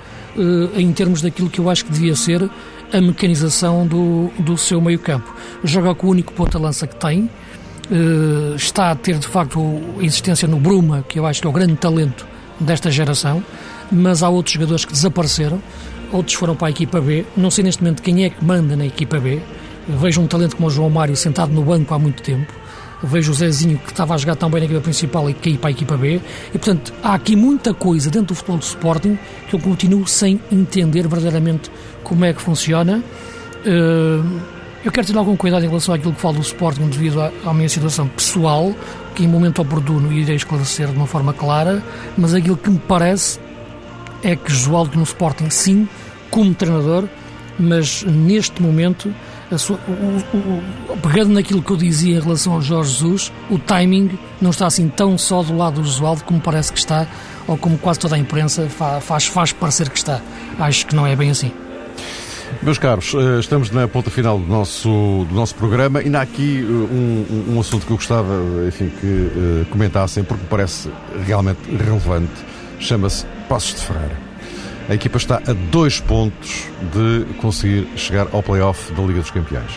em 0.77 0.93
termos 0.93 1.21
daquilo 1.21 1.51
que 1.51 1.59
eu 1.59 1.69
acho 1.69 1.85
que 1.85 1.91
devia 1.91 2.15
ser 2.15 2.49
a 2.93 3.01
mecanização 3.01 3.87
do, 3.87 4.31
do 4.39 4.57
seu 4.57 4.81
meio 4.81 4.99
campo. 4.99 5.35
Joga 5.65 5.95
com 5.95 6.07
o 6.07 6.11
único 6.11 6.33
ponta-lança 6.33 6.87
que 6.87 6.95
tem, 6.95 7.29
está 8.55 8.93
a 8.93 8.95
ter 8.95 9.19
de 9.19 9.27
facto 9.27 9.81
a 9.99 10.05
existência 10.05 10.47
no 10.47 10.61
Bruma, 10.61 11.05
que 11.09 11.19
eu 11.19 11.27
acho 11.27 11.41
que 11.41 11.47
é 11.47 11.51
o 11.51 11.53
grande 11.53 11.75
talento 11.75 12.27
desta 12.61 12.91
geração, 12.91 13.43
mas 13.91 14.23
há 14.23 14.29
outros 14.29 14.55
jogadores 14.55 14.85
que 14.85 14.93
desapareceram, 14.93 15.61
outros 16.13 16.35
foram 16.37 16.55
para 16.55 16.69
a 16.69 16.71
equipa 16.71 17.01
B. 17.01 17.25
Não 17.37 17.51
sei 17.51 17.65
neste 17.65 17.83
momento 17.83 18.03
quem 18.03 18.25
é 18.25 18.31
que 18.31 18.45
manda 18.45 18.77
na 18.77 18.87
equipa 18.87 19.19
B. 19.19 19.41
Vejo 19.89 20.21
um 20.21 20.27
talento 20.27 20.57
como 20.57 20.69
o 20.69 20.71
João 20.71 20.91
Mário 20.91 21.17
sentado 21.17 21.53
no 21.53 21.63
banco 21.63 21.95
há 21.95 21.99
muito 21.99 22.23
tempo. 22.23 22.53
Vejo 23.03 23.31
o 23.31 23.35
Zezinho 23.35 23.79
que 23.79 23.91
estava 23.91 24.15
a 24.15 24.17
jogar 24.19 24.37
tão 24.37 24.51
bem 24.51 24.61
na 24.61 24.67
equipa 24.67 24.81
principal 24.81 25.31
e 25.31 25.35
cair 25.35 25.57
para 25.59 25.69
a 25.69 25.71
equipa 25.71 25.97
B. 25.97 26.21
E 26.49 26.59
portanto, 26.59 26.93
há 27.03 27.15
aqui 27.15 27.37
muita 27.37 27.73
coisa 27.73 28.11
dentro 28.11 28.29
do 28.29 28.35
futebol 28.35 28.59
do 28.59 28.65
Sporting 28.65 29.19
que 29.49 29.55
eu 29.55 29.61
continuo 29.61 30.07
sem 30.07 30.41
entender 30.51 31.03
verdadeiramente 31.07 31.71
como 32.03 32.25
é 32.25 32.33
que 32.33 32.43
funciona. 32.43 33.03
Uh, 33.65 34.59
eu 34.85 34.93
quero 34.93 35.07
ter 35.07 35.17
algum 35.17 35.37
cuidado 35.37 35.65
em 35.65 35.69
relação 35.69 35.95
àquilo 35.95 36.13
que 36.13 36.21
falo 36.21 36.37
do 36.37 36.43
Sporting 36.43 36.89
devido 36.89 37.21
à, 37.21 37.33
à 37.45 37.55
minha 37.55 37.69
situação 37.69 38.09
pessoal, 38.09 38.75
que 39.15 39.25
em 39.25 39.29
momento 39.29 39.61
oportuno 39.61 40.13
irei 40.13 40.37
esclarecer 40.37 40.89
de 40.89 40.97
uma 40.97 41.07
forma 41.07 41.33
clara, 41.33 41.83
mas 42.17 42.35
aquilo 42.35 42.57
que 42.57 42.71
me 42.71 42.79
parece 42.79 43.41
é 44.23 44.37
que 44.37 44.51
Josualdo 44.51 44.97
no 44.97 45.05
Sporting, 45.05 45.51
sim, 45.51 45.89
como 46.31 46.55
treinador, 46.55 47.09
mas 47.59 48.03
neste 48.05 48.63
momento, 48.63 49.13
sua, 49.57 49.79
o, 49.89 50.93
o, 50.93 50.97
pegando 50.99 51.33
naquilo 51.33 51.63
que 51.63 51.71
eu 51.71 51.77
dizia 51.77 52.17
em 52.17 52.21
relação 52.21 52.53
ao 52.53 52.63
Jorge 52.63 52.93
Jesus, 52.93 53.33
o 53.51 53.59
timing 53.59 54.19
não 54.41 54.51
está 54.51 54.67
assim 54.67 54.89
tão 54.89 55.19
só 55.19 55.43
do 55.43 55.57
lado 55.57 55.81
do 55.81 55.87
Josualdo 55.87 56.25
como 56.25 56.41
parece 56.41 56.73
que 56.73 56.79
está, 56.79 57.07
ou 57.47 57.57
como 57.57 57.79
quase 57.79 57.99
toda 57.99 58.15
a 58.15 58.19
imprensa 58.19 58.69
faz, 59.01 59.27
faz 59.27 59.53
parecer 59.53 59.89
que 59.89 59.99
está. 59.99 60.21
Acho 60.59 60.87
que 60.87 60.95
não 60.95 61.07
é 61.07 61.17
bem 61.17 61.31
assim. 61.31 61.51
Meus 62.63 62.79
caros, 62.79 63.15
eh, 63.15 63.39
estamos 63.39 63.71
na 63.71 63.87
ponta 63.87 64.11
final 64.11 64.39
do 64.39 64.47
nosso, 64.47 64.89
do 65.29 65.35
nosso 65.35 65.55
programa 65.55 66.03
e 66.03 66.15
há 66.15 66.21
aqui 66.21 66.59
eh, 66.61 66.65
um, 66.65 67.55
um 67.55 67.61
assunto 67.61 67.87
que 67.87 67.93
eu 67.93 67.97
gostava 67.97 68.35
enfim, 68.67 68.91
que 69.01 69.07
uh, 69.07 69.67
comentassem, 69.71 70.25
porque 70.25 70.43
me 70.43 70.49
parece 70.49 70.91
realmente 71.25 71.61
relevante. 71.71 72.33
Chama-se 72.81 73.27
Passos 73.49 73.75
de 73.75 73.81
Ferreira. 73.81 74.17
A 74.89 74.95
equipa 74.95 75.17
está 75.17 75.37
a 75.37 75.53
dois 75.71 76.01
pontos 76.01 76.67
de 76.93 77.25
conseguir 77.35 77.89
chegar 77.97 78.27
ao 78.33 78.43
play-off 78.43 78.93
da 78.93 79.03
Liga 79.03 79.21
dos 79.21 79.31
Campeões. 79.31 79.71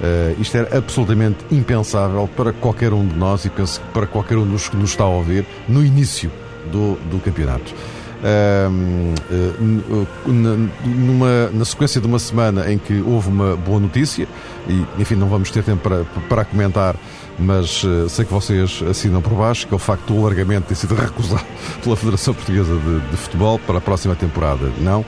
Uh, 0.00 0.40
isto 0.40 0.56
era 0.56 0.78
absolutamente 0.78 1.38
impensável 1.50 2.28
para 2.36 2.52
qualquer 2.52 2.92
um 2.92 3.06
de 3.06 3.16
nós 3.16 3.44
e 3.44 3.50
penso 3.50 3.80
que 3.80 3.86
para 3.88 4.06
qualquer 4.06 4.38
um 4.38 4.46
dos 4.46 4.68
que 4.68 4.76
nos 4.76 4.90
está 4.90 5.04
a 5.04 5.08
ouvir 5.08 5.44
no 5.68 5.84
início 5.84 6.30
do, 6.70 6.94
do 7.10 7.18
campeonato. 7.18 7.74
Uh, 8.20 9.14
uh, 9.30 10.38
numa, 10.86 11.50
na 11.52 11.64
sequência 11.64 12.00
de 12.00 12.06
uma 12.06 12.18
semana 12.18 12.72
em 12.72 12.78
que 12.78 13.00
houve 13.00 13.28
uma 13.28 13.56
boa 13.56 13.80
notícia, 13.80 14.26
e 14.68 14.84
enfim, 15.00 15.14
não 15.14 15.28
vamos 15.28 15.50
ter 15.50 15.62
tempo 15.62 15.82
para, 15.82 16.04
para 16.28 16.44
comentar, 16.44 16.96
mas 17.38 17.82
uh, 17.84 18.08
sei 18.08 18.24
que 18.24 18.32
vocês 18.32 18.82
assinam 18.88 19.22
por 19.22 19.34
baixo, 19.34 19.66
que 19.66 19.74
é 19.74 19.76
o 19.76 19.78
facto 19.78 20.12
do 20.12 20.18
alargamento 20.20 20.68
ter 20.68 20.74
sido 20.74 20.94
recusado 20.96 21.44
pela 21.82 21.96
Federação 21.96 22.34
Portuguesa 22.34 22.76
de, 22.76 23.10
de 23.10 23.16
Futebol 23.16 23.58
para 23.58 23.78
a 23.78 23.80
próxima 23.80 24.14
temporada. 24.14 24.70
Não. 24.78 25.04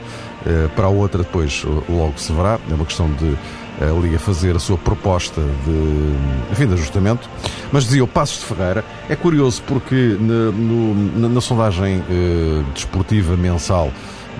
para 0.75 0.85
a 0.85 0.89
outra, 0.89 1.23
depois 1.23 1.63
logo 1.89 2.13
se 2.17 2.31
verá. 2.31 2.59
É 2.69 2.73
uma 2.73 2.85
questão 2.85 3.11
de 3.11 3.37
a 3.79 3.99
Liga 3.99 4.19
fazer 4.19 4.55
a 4.55 4.59
sua 4.59 4.77
proposta 4.77 5.41
de, 5.41 6.51
enfim, 6.51 6.67
de 6.67 6.73
ajustamento. 6.73 7.29
Mas 7.71 7.85
dizia 7.85 8.03
o 8.03 8.07
Passos 8.07 8.39
de 8.39 8.45
Ferreira, 8.45 8.85
é 9.09 9.15
curioso 9.15 9.61
porque 9.65 10.17
na, 10.19 10.51
no, 10.51 11.19
na, 11.19 11.29
na 11.29 11.41
sondagem 11.41 12.03
eh, 12.09 12.63
desportiva 12.73 13.35
mensal 13.35 13.91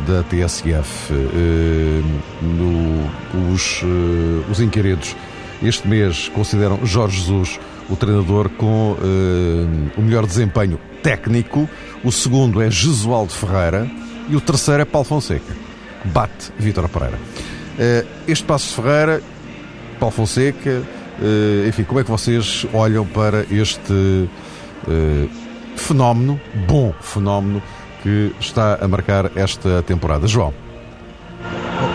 da 0.07 0.23
TSF, 0.23 1.13
eh, 1.13 2.01
no, 2.41 3.53
os, 3.53 3.81
eh, 3.83 4.51
os 4.51 4.59
inquiridos 4.59 5.15
este 5.63 5.87
mês 5.87 6.29
consideram 6.29 6.79
Jorge 6.83 7.19
Jesus 7.19 7.59
o 7.91 7.95
treinador 7.95 8.49
com 8.49 8.95
eh, 9.01 9.91
o 9.97 10.01
melhor 10.01 10.25
desempenho 10.25 10.79
técnico, 11.03 11.69
o 12.03 12.11
segundo 12.11 12.61
é 12.61 12.71
Jesualdo 12.71 13.33
Ferreira 13.33 13.89
e 14.29 14.35
o 14.35 14.41
terceiro 14.41 14.81
é 14.81 14.85
Paulo 14.85 15.05
Fonseca, 15.05 15.53
bate 16.05 16.51
Vítor 16.57 16.87
Pereira. 16.87 17.19
Eh, 17.77 18.05
este 18.27 18.45
Passo 18.45 18.73
Ferreira, 18.81 19.21
Paulo 19.99 20.15
Fonseca, 20.15 20.81
eh, 21.21 21.67
enfim, 21.67 21.83
como 21.83 21.99
é 21.99 22.03
que 22.03 22.09
vocês 22.09 22.65
olham 22.73 23.05
para 23.05 23.45
este 23.51 24.29
fenómeno, 25.75 26.39
bom 26.67 26.93
fenómeno, 27.01 27.61
que 28.01 28.33
está 28.39 28.79
a 28.81 28.87
marcar 28.87 29.31
esta 29.35 29.83
temporada? 29.83 30.27
João. 30.27 30.60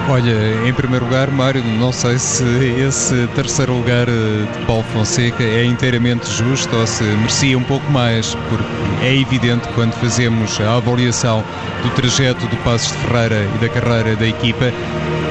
Olha, 0.08 0.68
em 0.68 0.72
primeiro 0.72 1.04
lugar, 1.04 1.28
Mário, 1.32 1.64
não 1.64 1.90
sei 1.90 2.16
se 2.16 2.44
esse 2.78 3.26
terceiro 3.34 3.74
lugar 3.74 4.06
de 4.06 4.64
Paulo 4.64 4.84
Fonseca 4.92 5.42
é 5.42 5.64
inteiramente 5.64 6.30
justo 6.30 6.76
ou 6.76 6.86
se 6.86 7.02
merecia 7.02 7.58
um 7.58 7.62
pouco 7.64 7.90
mais, 7.90 8.36
porque 8.48 9.04
é 9.04 9.16
evidente 9.16 9.66
quando 9.74 9.92
fazemos 9.94 10.60
a 10.60 10.76
avaliação 10.76 11.42
do 11.82 11.90
trajeto 11.90 12.46
do 12.46 12.56
Passos 12.58 12.92
de 12.92 12.98
Ferreira 12.98 13.48
e 13.56 13.58
da 13.58 13.68
carreira 13.68 14.14
da 14.14 14.28
equipa, 14.28 14.72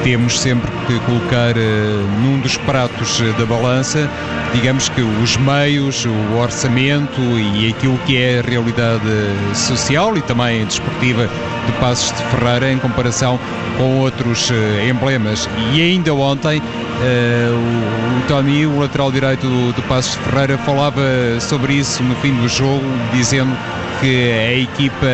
temos 0.05 0.39
sempre 0.39 0.69
que 0.85 0.99
colocar 0.99 1.57
uh, 1.57 2.21
num 2.21 2.39
dos 2.39 2.55
pratos 2.57 3.19
uh, 3.21 3.33
da 3.39 3.45
balança, 3.47 4.07
digamos 4.53 4.87
que 4.87 5.01
os 5.01 5.35
meios, 5.37 6.05
o 6.05 6.37
orçamento 6.37 7.19
e 7.19 7.73
aquilo 7.75 7.97
que 8.05 8.15
é 8.15 8.37
a 8.37 8.47
realidade 8.47 9.01
social 9.55 10.15
e 10.15 10.21
também 10.21 10.63
desportiva 10.63 11.27
de 11.65 11.71
Passos 11.79 12.15
de 12.15 12.23
Ferreira 12.25 12.71
em 12.71 12.77
comparação 12.77 13.39
com 13.79 14.01
outros 14.01 14.51
uh, 14.51 14.53
emblemas. 14.87 15.49
E 15.73 15.81
ainda 15.81 16.13
ontem 16.13 16.61
o, 16.61 18.19
o 18.19 18.27
Tony, 18.27 18.67
o 18.67 18.79
lateral 18.79 19.11
direito 19.11 19.47
do, 19.47 19.73
do 19.73 19.81
Passos 19.87 20.11
de 20.13 20.19
Ferreira, 20.19 20.55
falava 20.59 21.01
sobre 21.39 21.73
isso 21.73 22.03
no 22.03 22.15
fim 22.17 22.31
do 22.35 22.47
jogo, 22.47 22.85
dizendo 23.11 23.57
que 23.99 24.31
a 24.31 24.53
equipa 24.53 25.07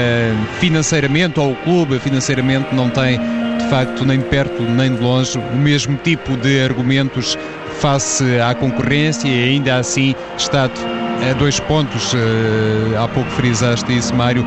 financeiramente 0.59 1.39
ou 1.39 1.53
o 1.53 1.55
clube 1.55 1.97
financeiramente 1.97 2.75
não 2.75 2.89
tem 2.89 3.40
facto, 3.71 4.03
nem 4.03 4.19
de 4.19 4.25
perto 4.25 4.61
nem 4.63 4.93
de 4.93 5.01
longe, 5.01 5.37
o 5.37 5.55
mesmo 5.55 5.95
tipo 6.03 6.35
de 6.35 6.61
argumentos 6.61 7.37
face 7.79 8.37
à 8.41 8.53
concorrência 8.53 9.29
e 9.29 9.43
ainda 9.45 9.77
assim 9.77 10.13
está 10.37 10.65
a 10.65 11.33
dois 11.39 11.57
pontos, 11.61 12.13
eh, 12.13 12.97
há 12.97 13.07
pouco 13.07 13.29
frisaste 13.31 13.97
isso, 13.97 14.13
Mário, 14.13 14.45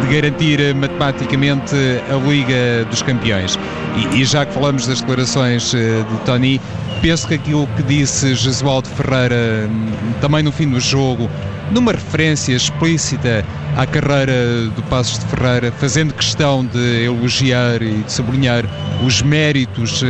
de 0.00 0.14
garantir 0.14 0.72
matematicamente 0.76 1.74
a 2.08 2.14
Liga 2.24 2.84
dos 2.88 3.02
Campeões. 3.02 3.58
E, 3.96 4.20
e, 4.20 4.24
já 4.24 4.46
que 4.46 4.54
falamos 4.54 4.86
das 4.86 5.00
declarações 5.00 5.74
eh, 5.74 6.04
de 6.08 6.18
Tony, 6.24 6.60
penso 7.02 7.26
que 7.26 7.34
aquilo 7.34 7.66
que 7.76 7.82
disse 7.82 8.32
Jesualdo 8.36 8.88
Ferreira 8.90 9.68
hum, 9.68 9.88
também 10.20 10.44
no 10.44 10.52
fim 10.52 10.70
do 10.70 10.78
jogo 10.78 11.28
numa 11.70 11.92
referência 11.92 12.54
explícita 12.54 13.44
à 13.76 13.86
carreira 13.86 14.68
do 14.74 14.82
Passos 14.84 15.18
de 15.18 15.26
Ferreira, 15.26 15.72
fazendo 15.72 16.14
questão 16.14 16.64
de 16.64 17.04
elogiar 17.04 17.82
e 17.82 18.02
de 18.02 18.12
sublinhar 18.12 18.64
os 19.04 19.22
méritos 19.22 20.02
uh, 20.02 20.06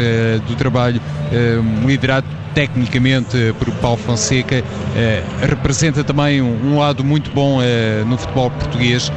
do 0.46 0.54
trabalho 0.54 1.00
uh, 1.00 1.86
liderado 1.86 2.26
tecnicamente 2.54 3.54
por 3.58 3.70
Paulo 3.76 3.98
Fonseca, 3.98 4.62
uh, 4.62 5.46
representa 5.46 6.04
também 6.04 6.40
um, 6.40 6.72
um, 6.72 6.78
lado 6.78 7.04
muito 7.04 7.30
bom 7.30 7.58
no 8.06 8.16
futebol 8.16 8.50
português, 8.50 9.12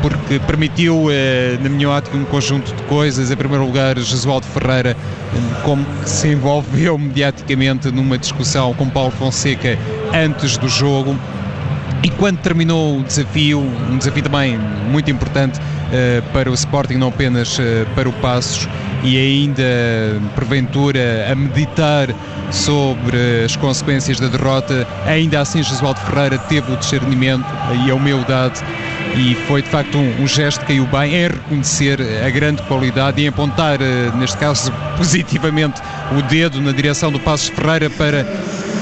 porque 0.00 0.38
permitiu, 0.38 1.06
na 1.60 1.68
minha 1.68 1.90
ótica, 1.90 2.16
um 2.16 2.24
conjunto 2.24 2.72
de 2.72 2.82
coisas. 2.84 3.30
Em 3.30 3.36
primeiro 3.36 3.66
lugar, 3.66 3.98
Jesualdo 3.98 4.46
Ferreira, 4.46 4.96
como 5.64 5.84
se 6.04 6.28
envolveu 6.28 6.96
mediaticamente 6.98 7.90
numa 7.90 8.16
discussão 8.16 8.72
com 8.74 8.88
Paulo 8.88 9.10
Fonseca 9.10 9.76
antes 10.14 10.56
do 10.56 10.68
jogo 10.68 11.18
e 12.02 12.10
quando 12.10 12.38
terminou 12.38 12.98
o 12.98 13.02
desafio, 13.02 13.60
um 13.60 13.98
desafio 13.98 14.22
também 14.22 14.58
muito 14.58 15.10
importante 15.10 15.58
uh, 15.58 16.22
para 16.32 16.50
o 16.50 16.54
Sporting, 16.54 16.94
não 16.94 17.08
apenas 17.08 17.58
uh, 17.58 17.62
para 17.94 18.08
o 18.08 18.12
Passos, 18.14 18.68
e 19.02 19.16
ainda 19.16 19.62
porventura 20.34 21.28
a 21.30 21.34
meditar 21.34 22.08
sobre 22.50 23.44
as 23.44 23.56
consequências 23.56 24.20
da 24.20 24.28
derrota, 24.28 24.86
ainda 25.06 25.40
assim 25.40 25.62
Jesualdo 25.62 26.00
Ferreira 26.00 26.38
teve 26.38 26.72
o 26.72 26.76
discernimento 26.76 27.46
e 27.84 27.90
a 27.90 27.94
humildade 27.94 28.62
e 29.16 29.34
foi 29.46 29.62
de 29.62 29.68
facto 29.68 29.96
um, 29.96 30.22
um, 30.22 30.26
gesto 30.26 30.60
que 30.60 30.66
caiu 30.66 30.86
bem 30.86 31.14
em 31.14 31.28
reconhecer 31.28 31.98
a 32.24 32.28
grande 32.30 32.62
qualidade 32.62 33.20
e 33.20 33.24
em 33.24 33.28
apontar, 33.28 33.80
eh, 33.80 34.10
neste 34.16 34.36
caso 34.36 34.70
positivamente, 34.96 35.80
o 36.16 36.22
dedo 36.22 36.60
na 36.60 36.72
direção 36.72 37.10
do 37.10 37.18
Passos 37.18 37.48
Ferreira 37.48 37.88
para 37.88 38.24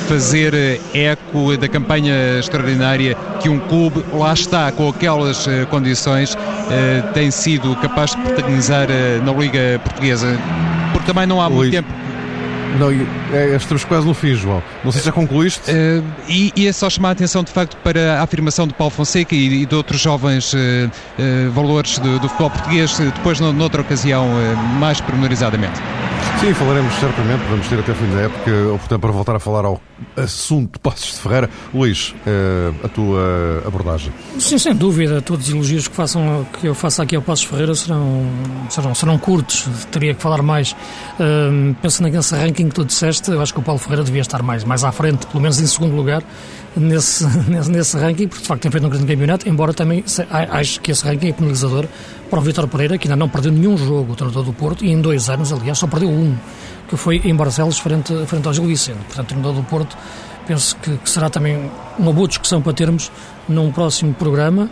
fazer 0.08 0.54
eh, 0.54 0.80
eco 0.94 1.56
da 1.56 1.68
campanha 1.68 2.38
extraordinária 2.38 3.16
que 3.40 3.48
um 3.48 3.58
clube, 3.58 4.04
lá 4.12 4.32
está, 4.32 4.70
com 4.72 4.88
aquelas 4.88 5.46
eh, 5.46 5.66
condições, 5.66 6.36
tem 7.12 7.30
sido 7.30 7.74
capaz 7.76 8.12
de 8.12 8.16
protagonizar 8.18 8.88
na 9.24 9.32
Liga 9.32 9.80
Portuguesa. 9.82 10.38
Porque 10.92 11.06
também 11.06 11.26
não 11.26 11.40
há 11.40 11.50
muito 11.50 11.72
tempo 11.72 11.88
Não, 12.78 12.90
é, 13.32 13.54
estamos 13.56 13.84
quase 13.84 14.06
no 14.06 14.14
fim, 14.14 14.34
João. 14.34 14.62
Não 14.82 14.90
sei 14.90 15.00
se 15.00 15.06
já 15.06 15.12
concluíste. 15.12 15.70
Uh, 15.70 16.04
e, 16.28 16.52
e, 16.56 16.66
é 16.66 16.72
só 16.72 16.90
chamar 16.90 17.10
a 17.10 17.12
atenção, 17.12 17.44
de 17.44 17.52
facto, 17.52 17.76
para 17.78 18.18
a 18.20 18.22
afirmação 18.22 18.66
de 18.66 18.74
Paulo 18.74 18.90
Fonseca 18.90 19.34
e, 19.34 19.62
e 19.62 19.66
de 19.66 19.74
outros 19.74 20.00
jovens 20.00 20.52
uh, 20.52 20.56
uh, 20.56 21.50
valores 21.52 21.98
do, 21.98 22.18
do, 22.18 22.28
futebol 22.28 22.50
português, 22.50 22.98
depois 22.98 23.38
noutra 23.40 23.80
ocasião, 23.80 24.26
mais 24.78 25.00
pormenorizadamente. 25.00 25.80
Sim, 26.40 26.52
falaremos 26.52 26.92
certamente, 26.94 27.40
vamos 27.48 27.66
ter 27.68 27.78
até 27.78 27.94
fim 27.94 28.06
da 28.14 28.22
época 28.22 28.50
a 28.50 28.74
oportunidade 28.74 29.00
para 29.00 29.12
voltar 29.12 29.36
a 29.36 29.40
falar 29.40 29.64
ao 29.64 29.80
assunto 30.16 30.74
de 30.74 30.78
Passos 30.78 31.14
de 31.14 31.20
Ferreira. 31.20 31.48
Luís, 31.72 32.14
a 32.82 32.88
tua 32.88 33.62
abordagem. 33.66 34.12
Sim, 34.38 34.58
sem 34.58 34.74
dúvida, 34.74 35.22
todos 35.22 35.48
os 35.48 35.54
elogios 35.54 35.88
que, 35.88 35.96
façam, 35.96 36.46
que 36.60 36.66
eu 36.66 36.74
faça 36.74 37.02
aqui 37.02 37.16
ao 37.16 37.22
Passos 37.22 37.46
Ferreira 37.46 37.74
serão, 37.74 38.26
serão, 38.68 38.94
serão 38.94 39.18
curtos, 39.18 39.66
teria 39.90 40.14
que 40.14 40.20
falar 40.20 40.42
mais. 40.42 40.72
Uh, 41.18 41.74
penso 41.80 42.02
nesse 42.02 42.34
ranking 42.34 42.68
que 42.68 42.74
tu 42.74 42.84
disseste, 42.84 43.30
eu 43.30 43.40
acho 43.40 43.54
que 43.54 43.60
o 43.60 43.62
Paulo 43.62 43.80
Ferreira 43.80 44.04
devia 44.04 44.20
estar 44.20 44.42
mais, 44.42 44.64
mais 44.64 44.84
à 44.84 44.92
frente, 44.92 45.26
pelo 45.26 45.40
menos 45.40 45.58
em 45.60 45.66
segundo 45.66 45.96
lugar, 45.96 46.22
nesse, 46.76 47.26
nesse, 47.48 47.70
nesse 47.70 47.96
ranking, 47.96 48.28
porque 48.28 48.42
de 48.42 48.48
facto 48.48 48.62
tem 48.62 48.70
feito 48.70 48.86
um 48.86 48.90
grande 48.90 49.06
campeonato, 49.06 49.48
embora 49.48 49.72
também 49.72 50.04
acho 50.50 50.80
que 50.80 50.90
esse 50.90 51.04
ranking 51.04 51.28
é 51.28 51.32
penalizador 51.32 51.86
para 52.30 52.38
o 52.38 52.42
Vitor 52.42 52.66
Pereira, 52.68 52.98
que 52.98 53.06
ainda 53.06 53.16
não 53.16 53.28
perdeu 53.28 53.52
nenhum 53.52 53.76
jogo, 53.76 54.12
o 54.12 54.16
treinador 54.16 54.44
do 54.44 54.52
Porto, 54.52 54.84
e 54.84 54.90
em 54.90 55.00
dois 55.00 55.28
anos, 55.28 55.52
aliás, 55.52 55.78
só 55.78 55.86
perdeu 55.86 56.08
um, 56.08 56.36
que 56.88 56.96
foi 56.96 57.20
em 57.24 57.34
Barcelos, 57.34 57.78
frente, 57.78 58.14
frente 58.26 58.46
ao 58.46 58.54
Gil 58.54 58.66
Vicente. 58.66 58.98
Portanto, 59.06 59.24
o 59.24 59.28
treinador 59.28 59.54
do 59.54 59.62
Porto, 59.64 59.96
penso 60.46 60.76
que, 60.76 60.96
que 60.96 61.10
será 61.10 61.30
também 61.30 61.70
uma 61.98 62.12
boa 62.12 62.28
discussão 62.28 62.60
para 62.60 62.72
termos 62.72 63.10
num 63.48 63.70
próximo 63.70 64.12
programa 64.14 64.68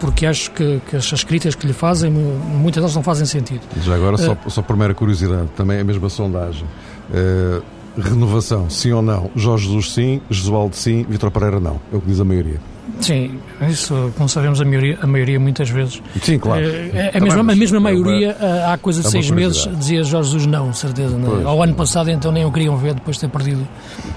porque 0.00 0.24
acho 0.24 0.50
que, 0.52 0.80
que, 0.88 0.96
as 0.96 1.24
críticas 1.24 1.54
que 1.54 1.66
lhe 1.66 1.72
fazem, 1.72 2.10
muitas 2.10 2.80
delas 2.80 2.94
não 2.94 3.02
fazem 3.02 3.26
sentido. 3.26 3.60
Já 3.82 3.94
agora, 3.94 4.16
só, 4.16 4.32
uh, 4.32 4.50
só 4.50 4.62
por 4.62 4.76
mera 4.76 4.94
curiosidade, 4.94 5.48
também 5.54 5.76
é 5.76 5.80
a 5.80 5.84
mesma 5.84 6.08
sondagem. 6.08 6.64
Uh, 7.10 7.62
renovação, 7.96 8.68
sim 8.68 8.92
ou 8.92 9.02
não? 9.02 9.30
Jorge 9.36 9.66
Jesus 9.66 9.92
sim, 9.92 10.20
Jesualdo 10.30 10.76
sim, 10.76 11.04
Vitor 11.08 11.30
Pereira 11.30 11.60
não. 11.60 11.80
É 11.92 11.96
o 11.96 12.00
que 12.00 12.06
diz 12.06 12.20
a 12.20 12.24
maioria. 12.24 12.60
Sim, 13.00 13.38
isso, 13.68 14.12
como 14.16 14.28
sabemos, 14.28 14.60
a 14.60 14.64
maioria, 14.64 14.98
a 15.02 15.06
maioria 15.06 15.40
muitas 15.40 15.68
vezes. 15.68 16.00
Sim, 16.22 16.38
claro. 16.38 16.64
É, 16.64 16.66
é, 16.66 17.10
é 17.14 17.18
a, 17.18 17.20
mesma, 17.20 17.52
a 17.52 17.56
mesma 17.56 17.80
maioria, 17.80 18.36
é 18.40 18.72
há 18.72 18.78
coisa 18.78 19.00
de 19.00 19.08
é 19.08 19.10
seis 19.10 19.30
meses, 19.30 19.68
dizia 19.76 20.04
Jorge 20.04 20.30
Jesus 20.30 20.46
não, 20.46 20.72
certeza. 20.72 21.16
Não. 21.16 21.46
Ao 21.46 21.62
ano 21.62 21.74
passado, 21.74 22.10
então, 22.10 22.30
nem 22.30 22.44
o 22.44 22.52
queriam 22.52 22.76
ver 22.76 22.94
depois 22.94 23.16
de 23.16 23.22
ter 23.22 23.28
perdido 23.28 23.66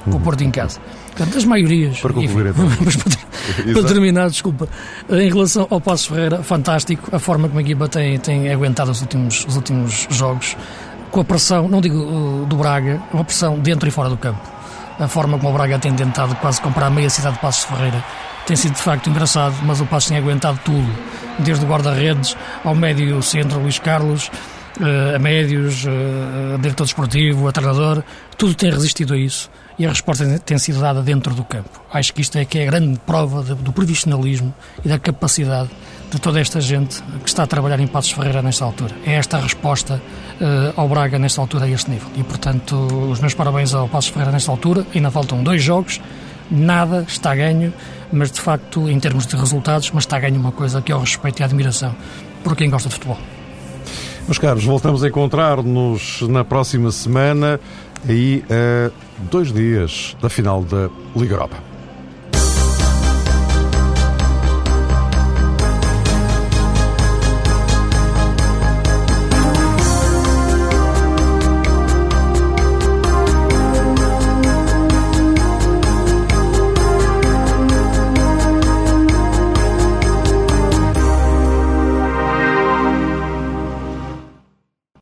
uhum. 0.06 0.18
o 0.18 0.20
Porto 0.20 0.44
em 0.44 0.52
casa. 0.52 0.80
Portanto, 1.16 1.38
as 1.38 1.46
maiorias. 1.46 2.00
Para 2.00 2.14
concluir, 2.14 2.48
então. 2.48 2.68
para, 2.70 3.74
para 3.74 3.84
terminar, 3.84 4.30
desculpa. 4.30 4.70
Em 5.10 5.30
relação 5.30 5.68
ao 5.70 5.82
Passo 5.82 6.10
Ferreira, 6.10 6.44
fantástico 6.44 7.10
a 7.12 7.20
forma 7.20 7.48
como 7.48 7.60
a 7.60 7.64
equipa 7.64 7.88
tem, 7.88 8.20
tem 8.20 8.52
aguentado 8.52 8.92
os 8.92 9.02
últimos, 9.02 9.46
os 9.48 9.56
últimos 9.56 10.08
jogos 10.12 10.56
com 11.18 11.22
a 11.22 11.26
pressão, 11.26 11.68
não 11.68 11.82
digo 11.82 11.98
uh, 11.98 12.46
do 12.46 12.58
Braga, 12.58 13.02
uma 13.12 13.24
pressão 13.24 13.58
dentro 13.58 13.90
e 13.90 13.92
fora 13.92 14.08
do 14.08 14.18
campo. 14.18 14.40
A 15.00 15.08
forma 15.08 15.40
como 15.40 15.50
o 15.50 15.54
Braga 15.54 15.80
tem 15.80 15.92
tentado 15.92 16.36
quase 16.36 16.62
comprar 16.62 16.92
meia 16.92 17.10
cidade 17.10 17.38
de 17.38 17.42
Passos 17.42 17.64
Ferreira 17.64 18.04
tem 18.46 18.56
sido 18.56 18.76
de 18.76 18.82
facto 18.84 19.10
engraçado, 19.10 19.56
mas 19.64 19.82
o 19.82 19.86
Passos 19.88 20.10
tem 20.10 20.18
aguentado 20.20 20.60
tudo, 20.64 20.88
desde 21.40 21.66
o 21.66 21.68
guarda-redes 21.68 22.38
ao 22.64 22.76
médio 22.76 23.20
centro 23.24 23.60
Luís 23.60 23.80
Carlos, 23.80 24.30
uh, 24.80 25.16
a 25.16 25.18
médios, 25.18 25.86
uh, 25.86 26.54
a 26.54 26.58
diretor 26.58 26.84
desportivo, 26.84 27.48
a 27.48 27.52
treinador, 27.52 28.04
tudo 28.38 28.54
tem 28.54 28.70
resistido 28.70 29.16
a 29.16 29.18
isso 29.18 29.50
e 29.80 29.88
a 29.88 29.90
resposta 29.90 30.40
tem 30.46 30.60
sido 30.60 30.80
dada 30.80 31.02
dentro 31.02 31.34
do 31.34 31.44
campo. 31.44 31.82
Acho 31.92 32.14
que 32.14 32.22
isto 32.22 32.38
é 32.38 32.46
que 32.46 32.60
é 32.60 32.64
a 32.64 32.66
grande 32.68 33.00
prova 33.08 33.42
do 33.42 33.74
profissionalismo 33.74 34.54
e 34.86 34.88
da 34.88 35.00
capacidade 35.00 35.72
de 36.12 36.20
toda 36.20 36.40
esta 36.40 36.62
gente 36.62 37.02
que 37.24 37.28
está 37.28 37.44
a 37.44 37.48
trabalhar 37.48 37.80
em 37.80 37.88
Passos 37.88 38.12
Ferreira 38.12 38.42
nesta 38.42 38.64
altura. 38.64 38.96
É 39.06 39.14
esta 39.14 39.38
a 39.38 39.42
resposta 39.42 40.02
uh, 40.40 40.80
ao 40.80 40.88
Braga 40.88 41.20
nesta 41.20 41.42
altura, 41.42 41.66
a 41.66 41.70
este 41.70 41.92
nível. 41.92 42.08
E, 42.16 42.24
portanto, 42.24 42.76
os 43.12 43.20
meus 43.20 43.34
parabéns 43.34 43.74
ao 43.74 43.88
Passos 43.90 44.10
Ferreira 44.10 44.32
nesta 44.32 44.52
altura. 44.52 44.86
Ainda 44.96 45.12
faltam 45.12 45.44
dois 45.44 45.62
jogos, 45.62 46.00
nada 46.50 47.06
está 47.08 47.36
ganho, 47.36 47.74
mas 48.12 48.32
de 48.32 48.40
facto, 48.40 48.90
em 48.90 49.00
termos 49.00 49.28
de 49.28 49.36
resultados, 49.36 49.92
mas 49.92 50.04
está 50.04 50.18
ganho 50.20 50.40
uma 50.40 50.52
coisa 50.52 50.82
que 50.82 50.92
é 50.92 50.96
o 50.96 51.00
respeito 51.00 51.42
e 51.42 51.44
a 51.44 51.46
admiração 51.46 51.94
por 52.44 52.56
quem 52.56 52.70
gosta 52.70 52.88
de 52.88 52.96
futebol. 52.96 53.18
Meus 54.26 54.38
caros, 54.38 54.64
voltamos 54.64 55.04
a 55.04 55.08
encontrar-nos 55.08 56.22
na 56.24 56.44
próxima 56.44 56.92
semana, 56.92 57.60
aí 58.08 58.44
a 58.50 58.92
dois 59.30 59.52
dias 59.54 60.16
da 60.22 60.30
final 60.30 60.64
da 60.64 60.90
Liga 61.16 61.34
Europa. 61.34 61.67